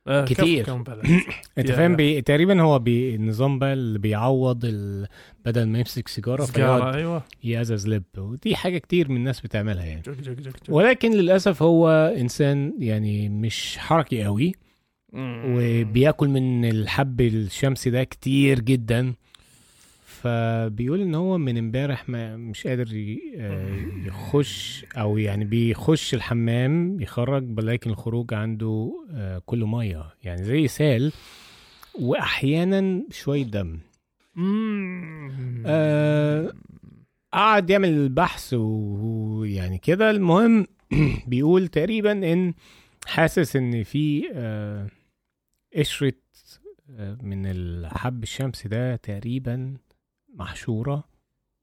[0.06, 0.74] آه، كتير.
[1.58, 1.72] انت.
[1.72, 2.22] فاهم؟ بي...
[2.22, 3.14] تقريبا هو بي...
[3.14, 5.06] النظام بقى اللي بيعوض ال...
[5.44, 7.22] بدل ما يمسك سيجارة فيقعد أيوه.
[7.44, 8.02] يأزز لب.
[8.18, 10.00] ودي حاجة كتير من الناس بتعملها يعني.
[10.00, 10.68] جك جك جك جك.
[10.68, 14.54] ولكن للأسف هو إنسان يعني مش حركي قوي.
[15.14, 19.14] وبياكل من الحب الشمسي ده كتير جدا.
[20.22, 22.88] فبيقول إن هو من امبارح ما مش قادر
[23.38, 30.14] آه، يخش أو يعني بيخش الحمام يخرج ولكن الخروج عنده آه، كله مية.
[30.22, 31.12] يعني زي سال
[31.94, 33.78] وأحيانا شوية دم.
[35.66, 36.52] آه،
[37.32, 40.10] قعد يعمل بحث ويعني كده.
[40.10, 40.66] المهم
[41.26, 42.54] بيقول تقريبا إن
[43.06, 44.88] حاسس إن في آه،
[45.76, 46.12] قشرة
[46.90, 49.76] آه، من الحب الشمسي ده تقريبا
[50.34, 51.04] محشورة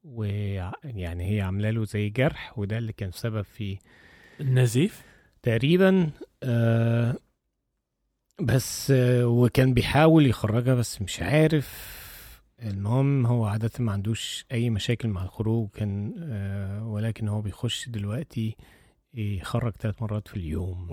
[0.04, 3.78] ويعني هي عاملة له زي جرح وده اللي كان سبب في
[4.40, 5.02] النزيف؟
[5.42, 6.10] تقريبا
[6.42, 7.16] آه
[8.40, 11.98] بس آه وكان بيحاول يخرجها بس مش عارف.
[12.62, 18.56] المهم هو عادة ما عندوش أي مشاكل مع الخروج كان آه ولكن هو بيخش دلوقتي
[19.14, 20.88] يخرج ثلاث مرات في اليوم.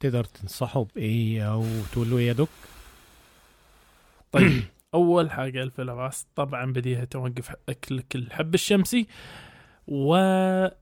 [0.00, 2.48] تقدر تنصحه بإيه أو تقول له يا دك
[4.32, 4.62] طيب
[4.94, 9.06] أول حاجة الف لباس طبعا بديها توقف اكلك الحب الشمسي.
[9.86, 10.72] وابدأ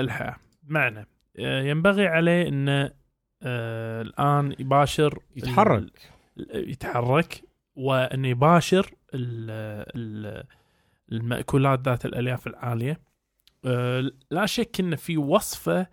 [0.00, 0.36] الحياة.
[0.62, 1.06] معنى
[1.38, 2.90] آه، ينبغي عليه إنه
[3.42, 6.12] آه، الآن يباشر يتحرك.
[6.54, 7.42] يتحرك
[7.74, 9.50] وإنه يباشر ال
[9.96, 10.44] ال
[11.12, 13.00] المأكولات ذات الألياف العالية.
[13.64, 15.86] آه، لا شك ان في وصفة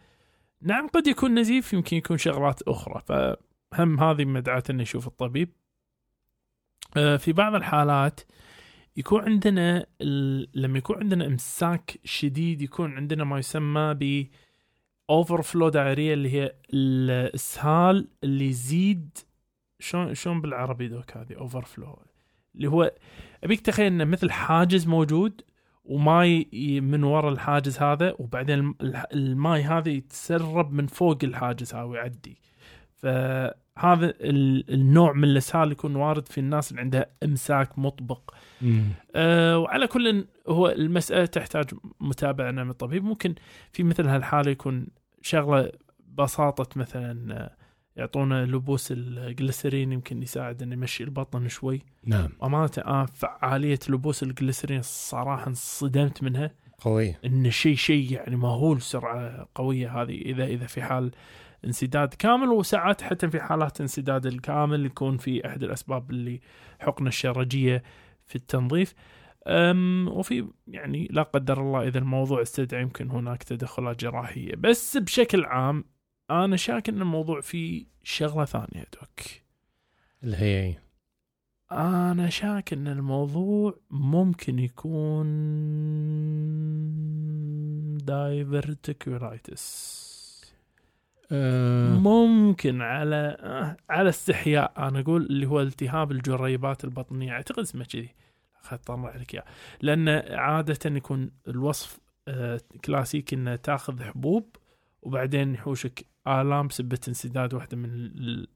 [0.63, 3.01] نعم قد يكون نزيف يمكن يكون شغلات أخرى
[3.71, 5.49] فهم هذه مدعاة انه يشوف الطبيب
[6.97, 8.21] آه، في بعض الحالات
[8.97, 9.85] يكون عندنا.
[10.53, 14.27] لما يكون عندنا امساك شديد يكون عندنا ما يسمى ب
[15.09, 19.17] overflow diarrhea اللي هي الإسهال اللي يزيد
[19.79, 21.99] شلون شلون بالعربي doc هذه overflow
[22.55, 22.91] اللي هو
[23.43, 25.41] أبيك تخيل انه مثل حاجز موجود
[25.85, 26.47] وماي
[26.81, 28.75] من وراء الحاجز هذا وبعدين
[29.13, 32.37] الماي هذا يتسرب من فوق الحاجز هذا ويعدي.
[32.97, 38.33] فهذا ال- النوع من الأسهال يكون وارد في الناس اللي عندها إمساك مطبق.
[39.15, 41.65] أه وعلى كل هو المسألة تحتاج
[41.99, 43.03] متابعة من الطبيب.
[43.03, 43.35] ممكن
[43.71, 44.87] في مثل هالحالة يكون
[45.21, 45.71] شغلة
[46.17, 47.49] بساطة مثلا
[47.95, 51.81] يعطونا لبوس الجليسرين يمكن يساعد إنه يمشي البطن شوي.
[52.05, 52.29] نعم.
[52.43, 56.51] امانة آه فعالية لبوس الجليسرين صراحة انصدمت منها.
[56.77, 57.19] قوية.
[57.25, 61.11] ان شيء شيء يعني مهول سرعة قوية هذه إذا إذا في حال
[61.65, 66.39] انسداد كامل وساعات حتى في حالات انسداد الكامل يكون في أحد الأسباب اللي
[66.79, 67.83] حقنة الشرجية
[68.25, 68.93] في التنظيف.
[69.47, 74.55] أم وفي يعني لا قدر الله إذا الموضوع استدعى يمكن هناك تدخلات جراحية.
[74.55, 75.83] بس بشكل عام
[76.33, 79.19] أنا شاك إن الموضوع فيه شغلة ثانية دوك.
[80.23, 80.83] اللي هي إيه؟
[81.71, 85.27] أنا شاك إن الموضوع ممكن يكون
[87.97, 90.03] دايفرتيكولايتس
[91.31, 91.93] آه.
[91.93, 94.73] ممكن على آه، على استحياء.
[94.77, 97.31] أنا أقول اللي هو التهاب الجريبات البطنية.
[97.31, 98.09] أعتقد اسمه كذي.
[98.71, 99.43] اطلع لك إياه.
[99.81, 104.55] لأن عاده يكون الوصف آه، كلاسيكي إنه تأخذ حبوب
[105.03, 108.47] وبعدين يحوشك آلام بسبه انسداد واحدة من ال-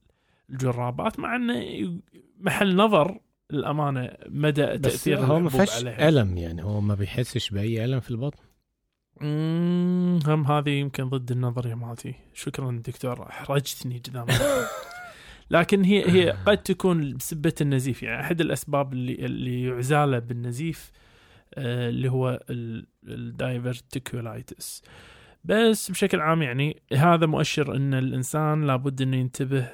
[0.50, 2.00] الجرابات مع إنه
[2.40, 3.20] محل نظر
[3.52, 8.44] الامانه مدى تأثير هو ما عليها ألم يعني هو ما بيحسش بأي ألم في البطن؟
[10.28, 14.26] هم هذه يمكن ضد النظريه مالتي شكرا دكتور أحرجتني قدام
[15.52, 20.92] لكن هي هي قد تكون بسبه النزيف يعني أحد الأسباب اللي اللي يعزاله بالنزيف
[21.54, 22.44] آه، اللي هو
[23.58, 24.84] الدايفرتيكولايتس
[25.44, 29.70] بس بشكل عام يعني هذا مؤشر إن الإنسان لابد إنه ينتبه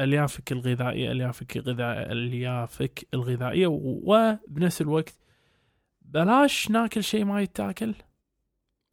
[0.00, 5.18] أليافك الغذائية أليافك الغذائيه أليافك الغذائية وبنفس الوقت
[6.02, 7.94] بلاش ناكل شيء ما يتاكل.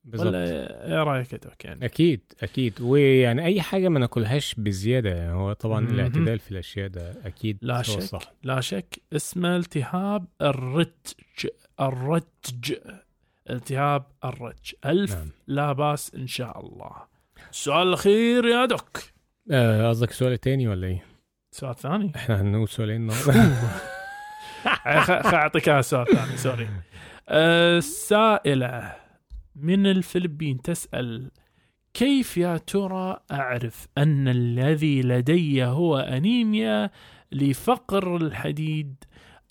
[0.04, 2.82] بالظبط ولا إيه رأيك دوك يعني أكيد أكيد.
[2.82, 5.94] ويعني أي حاجة ما ناكلهاش بزيادة يعني هو طبعا مهم.
[5.94, 8.34] الاعتدال في الأشياء ده أكيد لا هو شك صح.
[8.44, 9.02] لا شك.
[9.14, 11.48] اسمه التهاب الرتج
[11.82, 12.74] الرتج.
[13.50, 15.30] التهاب الرتج ألف نعم.
[15.48, 16.92] لا بأس إن شاء الله.
[17.50, 19.00] السؤال الأخير يا دوك.
[19.52, 21.06] آه، قصدك سؤال تاني ولا إيه؟
[21.52, 22.12] سؤال ثاني.
[22.16, 23.58] إحنا هنقول سؤالين النهارده.
[25.38, 26.68] أعطيك سؤال ثاني سوري.
[27.30, 28.96] آه، سائلة
[29.56, 31.32] من الفلبين تسأل
[31.94, 36.92] كيف يا ترى أعرف أن الذي لدي هو أنيميا
[37.32, 39.04] لفقر الحديد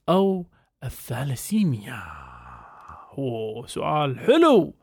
[0.09, 0.47] أو
[0.85, 2.03] الثالاسيميا
[3.15, 4.75] هو سؤال حلو.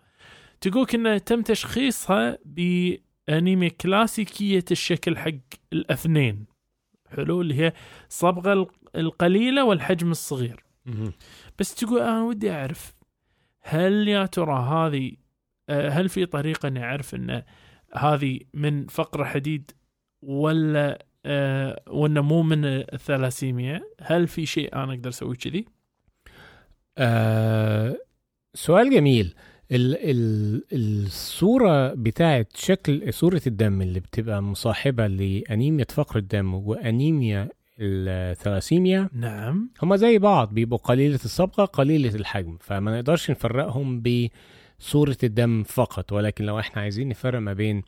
[0.61, 5.31] تقولك أنه تم تشخيصها بأنيميا كلاسيكية الشكل حق
[5.73, 6.45] الأثنين.
[7.09, 7.73] حلو اللي هي
[8.09, 10.63] الصبغة القليلة والحجم الصغير.
[11.59, 12.93] بس تقول أنا ودي أعرف
[13.61, 15.11] هل يا ترى هذه
[15.69, 17.43] آه، هل في طريقة أني أعرف إن
[17.93, 19.71] هذه من فقر حديد
[20.21, 25.65] ولا أه ولا مو من الثلاسيميا هل في شيء أنا أقدر أسوي كذي؟
[26.97, 27.97] آه
[28.53, 29.33] سؤال جميل.
[29.71, 37.49] ال ال الصورة بتاعت شكل صورة الدم اللي بتبقى مصاحبة لأنيميا فقر الدم وأنيميا
[37.79, 39.69] الثلاسيميا نعم.
[39.83, 42.57] هما زي بعض بيبقوا قليلة الصبغة قليلة الحجم.
[42.61, 47.81] فما نقدرش نفرقهم بصورة الدم فقط ولكن لو إحنا عايزين نفرق ما بين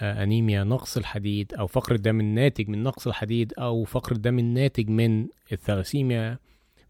[0.00, 4.88] آه، أنيميا نقص الحديد أو فقر الدم الناتج من نقص الحديد أو فقر الدم الناتج
[4.88, 6.38] من الثلاسيميا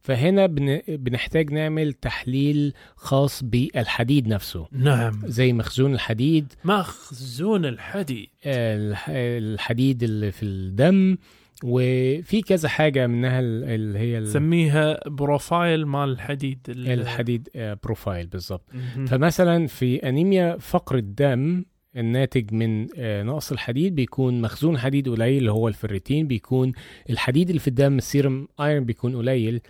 [0.01, 0.81] فهنا بن...
[0.89, 4.69] بنحتاج نعمل تحليل خاص بالحديد نفسه.
[4.73, 5.21] نعم.
[5.25, 6.53] زي مخزون الحديد.
[6.65, 8.29] مخزون الحديد.
[8.47, 9.07] الح...
[9.11, 11.17] الحديد اللي في الدم
[11.65, 14.29] وفي كذا حاجة منها اللي هي ال...
[14.29, 18.71] سميها profile مال الحديد الحديد آه، profile بالظبط
[19.07, 21.65] فمثلا في أنيميا فقر الدم
[21.97, 26.73] الناتج من آه، نقص الحديد بيكون مخزون حديد قليل اللي هو الفريتين بيكون
[27.11, 29.61] الحديد اللي في الدم ال serum iron بيكون قليل.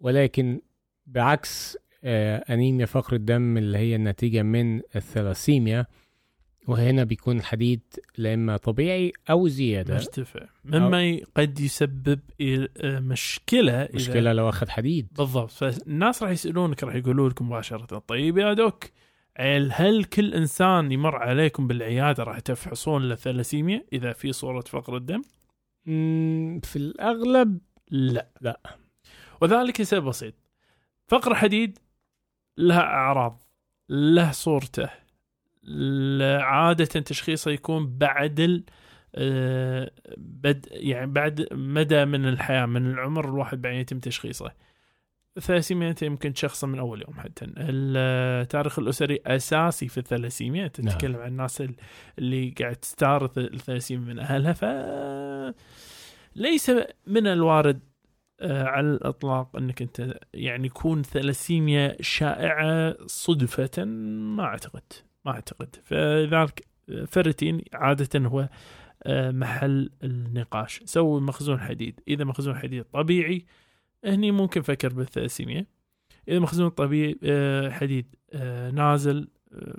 [0.00, 0.60] ولكن
[1.06, 5.86] بعكس آه، أنيميا فقر الدم اللي هي النتيجة من الثلاسيميا
[6.68, 7.80] وهنا بيكون الحديد
[8.18, 9.94] لا إما طبيعي أو زيادة.
[9.94, 15.08] مرتفع مما أو قد يسبب آه، مشكلة مشكلة لو أخذ حديد.
[15.18, 15.50] بالضبط.
[15.50, 18.84] فالناس راح يسألونك راح يقولوا لكم مباشرة طيب يا دوك
[19.70, 25.22] هل كل إنسان يمر عليكم بالعيادة راح تفحصون له ثلاسيميا إذا في صورة فقر الدم؟
[26.62, 27.58] في الأغلب
[27.90, 28.28] لا.
[28.40, 28.60] لا.
[29.40, 30.34] وذلك لسبب بسيط.
[31.08, 31.78] فقر حديد
[32.58, 33.42] له أعراض
[33.88, 34.88] له صورته
[36.40, 38.64] عادة تشخيصه يكون بعد ال
[39.14, 44.52] آه، بد يعني بعد مدى من الحياة من العمر الواحد بعدين يتم تشخيصه.
[45.36, 47.46] الثلاسيميا انت يمكن تشخصه من أول يوم حتى.
[47.56, 51.22] التاريخ الأسري أساسي في الثلاسيميا تتكلم نعم.
[51.22, 51.62] عن الناس
[52.18, 54.64] اللي قاعد تستعرض الثلاسيميا من اهلها ف
[56.36, 56.70] ليس
[57.06, 57.89] من الوارد
[58.42, 64.82] على الإطلاق أنك أنت يعني يكون ثلاسيميا شائعة صدفة ما أعتقد
[65.24, 65.76] ما أعتقد.
[65.84, 66.66] فلذلك
[67.06, 68.48] فرتين عادة هو
[69.02, 70.82] آه، محل النقاش.
[70.84, 72.00] سوي مخزون حديد.
[72.08, 73.44] إذا مخزون حديد طبيعي
[74.04, 75.66] هني ممكن فكر بالثلاسيميا
[76.28, 78.06] إذا مخزون طبيعي آه، حديد
[78.72, 79.28] نازل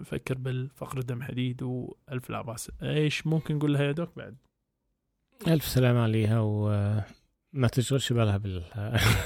[0.06, 2.72] فكر بالفقر دم حديد وألف لا بأس.
[2.84, 4.36] إيش ممكن نقول لها يا دوك بعد؟
[5.48, 6.70] ألف سلام عليها و
[7.54, 8.38] ما تشغلش بالها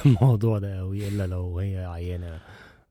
[0.06, 2.40] بالموضوع ده قوي إلا لو هي عيانة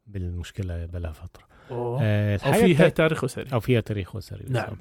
[0.07, 1.45] بالمشكلة بقالها فترة.
[1.71, 3.53] آه أو فيها تاريخ أسري.
[3.53, 4.77] أو فيها تاريخ أسري نعم.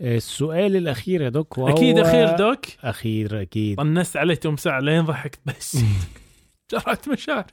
[0.00, 3.76] السؤال الأخير يا دوك وهو أكيد أخير دوك؟ أخير أكيد.
[3.78, 5.76] طنست عليه توم ساعة لين ضحكت بس.
[6.72, 7.46] جرت مشاعري.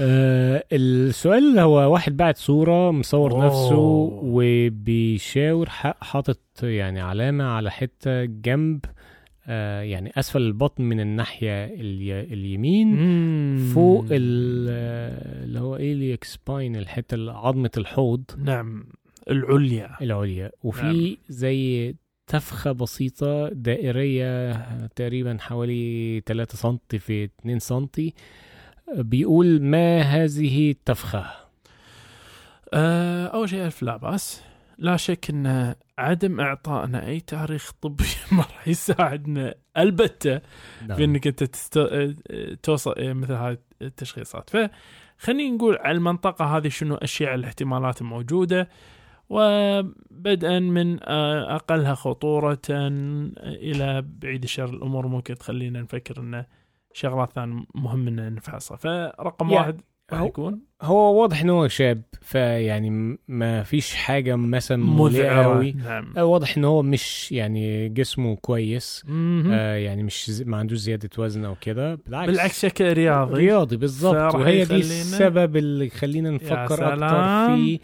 [0.00, 3.46] آه السؤال هو واحد بعت صورة مصور أوه.
[3.46, 3.78] نفسه
[4.22, 5.68] وبيشاور
[6.00, 8.84] حاطط يعني علامة على حتة جنب
[9.46, 11.64] آه، يعني أسفل البطن من الناحية
[12.32, 13.70] اليمين مم.
[13.74, 18.24] فوق اللي هو ايليك سباين الحتة عظمة الحوض.
[18.38, 18.86] نعم
[19.30, 19.90] العليا.
[20.02, 20.50] العليا.
[20.62, 21.16] وفي نعم.
[21.28, 21.94] زي
[22.26, 24.52] تفخة بسيطة دائرية
[24.86, 27.86] تقريبا حوالي 3 سم في 2 سم
[28.96, 31.26] بيقول ما هذه التفخة؟
[32.74, 34.42] أه أول شيء ألف لا باس
[34.78, 39.54] لا شك ان عدم إعطائنا أي تاريخ طبي ما راح يساعدنا.
[39.78, 40.40] البتة
[40.86, 40.96] نعم.
[40.96, 41.78] في إنك أنت تست...
[42.62, 44.50] توصل مثل هذه التشخيصات.
[44.50, 48.68] فخلينا نقول على المنطقة هذه شنو أشياء الاحتمالات الموجوده
[49.28, 54.70] وبدءا من أقلها خطورة إلى بعيد الشر.
[54.70, 56.46] الأمور ممكن تخلينا نفكر انه
[56.92, 58.76] شغلات ثانية مهم ان نفحصها.
[58.76, 59.80] فرقم يعني واحد
[60.12, 66.12] راح يكون؟ هو واضح انه هو شاب فيعني ما فيش حاجة مثلا مذعره قوي نعم.
[66.16, 69.04] آه، واضح إن هو مش يعني جسمه كويس.
[69.10, 71.94] آه يعني مش ما عندوش زيادة وزن أو كده.
[71.94, 72.30] بالعكس.
[72.30, 73.34] بالعكس شكل رياضي.
[73.34, 77.80] رياضي بالظبط وهي دي السبب اللي يخلينا نفكر أكتر في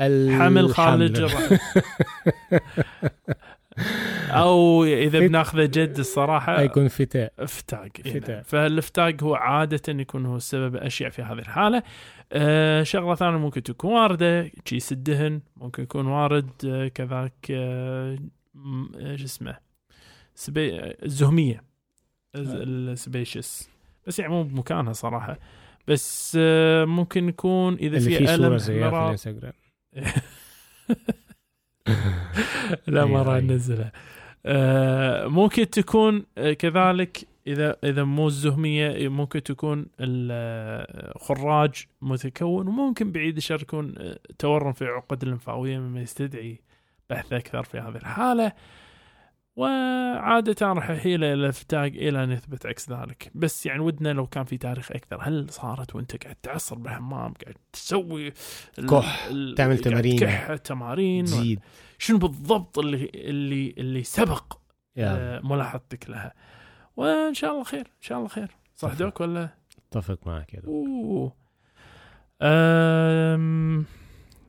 [0.00, 1.48] الحمل خالد الجراح
[4.30, 7.88] أو إذا بناخذه جد الصراحة يكون فتاء فتاق.
[8.06, 8.42] هنا.
[8.42, 11.82] فالافتاق هو عادة يكون هو السبب الاشيع في هذه الحالة.
[12.32, 18.18] آه شغلة ثانية ممكن تكون واردة كيس الدهن ممكن يكون وارد آه كذاك آه
[18.54, 19.56] م- إيش اسمه
[20.34, 21.64] سبي آه، الزهمية
[22.36, 23.68] الز- السبيشس
[24.06, 25.38] بس يعني مو بمكانها صراحة.
[25.88, 28.70] بس آه ممكن يكون إذا في ألم مرض.
[28.94, 29.52] الإنستغرام.
[32.86, 33.42] لا ما راح.
[33.42, 33.92] ننزلها
[34.46, 43.36] آه ممكن تكون آه، كذلك إذا إذا مو الزهمية ممكن تكون الخراج متكون وممكن بعيد
[43.36, 46.60] الشر يكون آه، تورم في العقد الليمفاويه مما يستدعي
[47.10, 48.52] بحث أكثر في هذه الحالة
[49.56, 54.44] وعادة راح يحيل إلى الافتاق إلى أن يثبت عكس ذلك، بس يعني ودنا لو كان
[54.44, 58.32] في تاريخ أكثر، هل صارت وأنت قاعد تعصر بالحمام، قاعد تسوي
[58.90, 60.16] كح، تعمل تمارين.
[60.16, 61.24] تكح تمارين.
[61.24, 61.60] تزيد.
[61.98, 64.58] شنو بالضبط اللي اللي اللي سبق
[64.96, 65.08] يا.
[65.08, 66.34] آه، ملاحظتك لها؟
[66.96, 68.50] وإن شاء الله خير إن شاء الله خير.
[68.74, 68.92] صح.
[68.92, 69.48] دوك ولا؟
[69.78, 71.32] اتفق معك كذا أوه.
[72.42, 73.84] أم...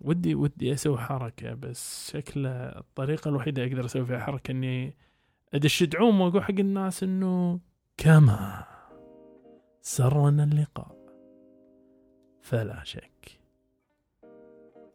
[0.06, 4.96] ودي ودي أسوي حركة بس شكل الطريقة الوحيدة أقدر أسوي فيها حركة إني
[5.54, 7.60] أدش دعوم وأقول حق الناس إنه
[7.98, 8.66] كما
[9.82, 10.96] سرنا اللقاء.
[12.42, 13.40] فلا شك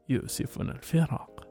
[0.08, 1.48] يؤسفنا الفراق.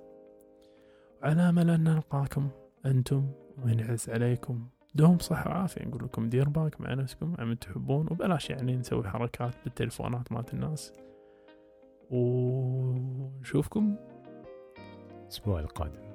[1.24, 2.50] على امل ان نلقاكم
[2.86, 3.32] أنتم
[3.64, 4.68] وينعز عليكم.
[4.96, 5.86] دوم صحة وعافية.
[5.86, 8.08] نقول لكم دير بالك مع نفسكم عم تحبون.
[8.12, 10.94] وبلاش يعني نسوي حركات بالتليفونات مالت الناس.
[12.12, 13.96] ونشوفكم
[15.24, 16.09] الأسبوع القادم.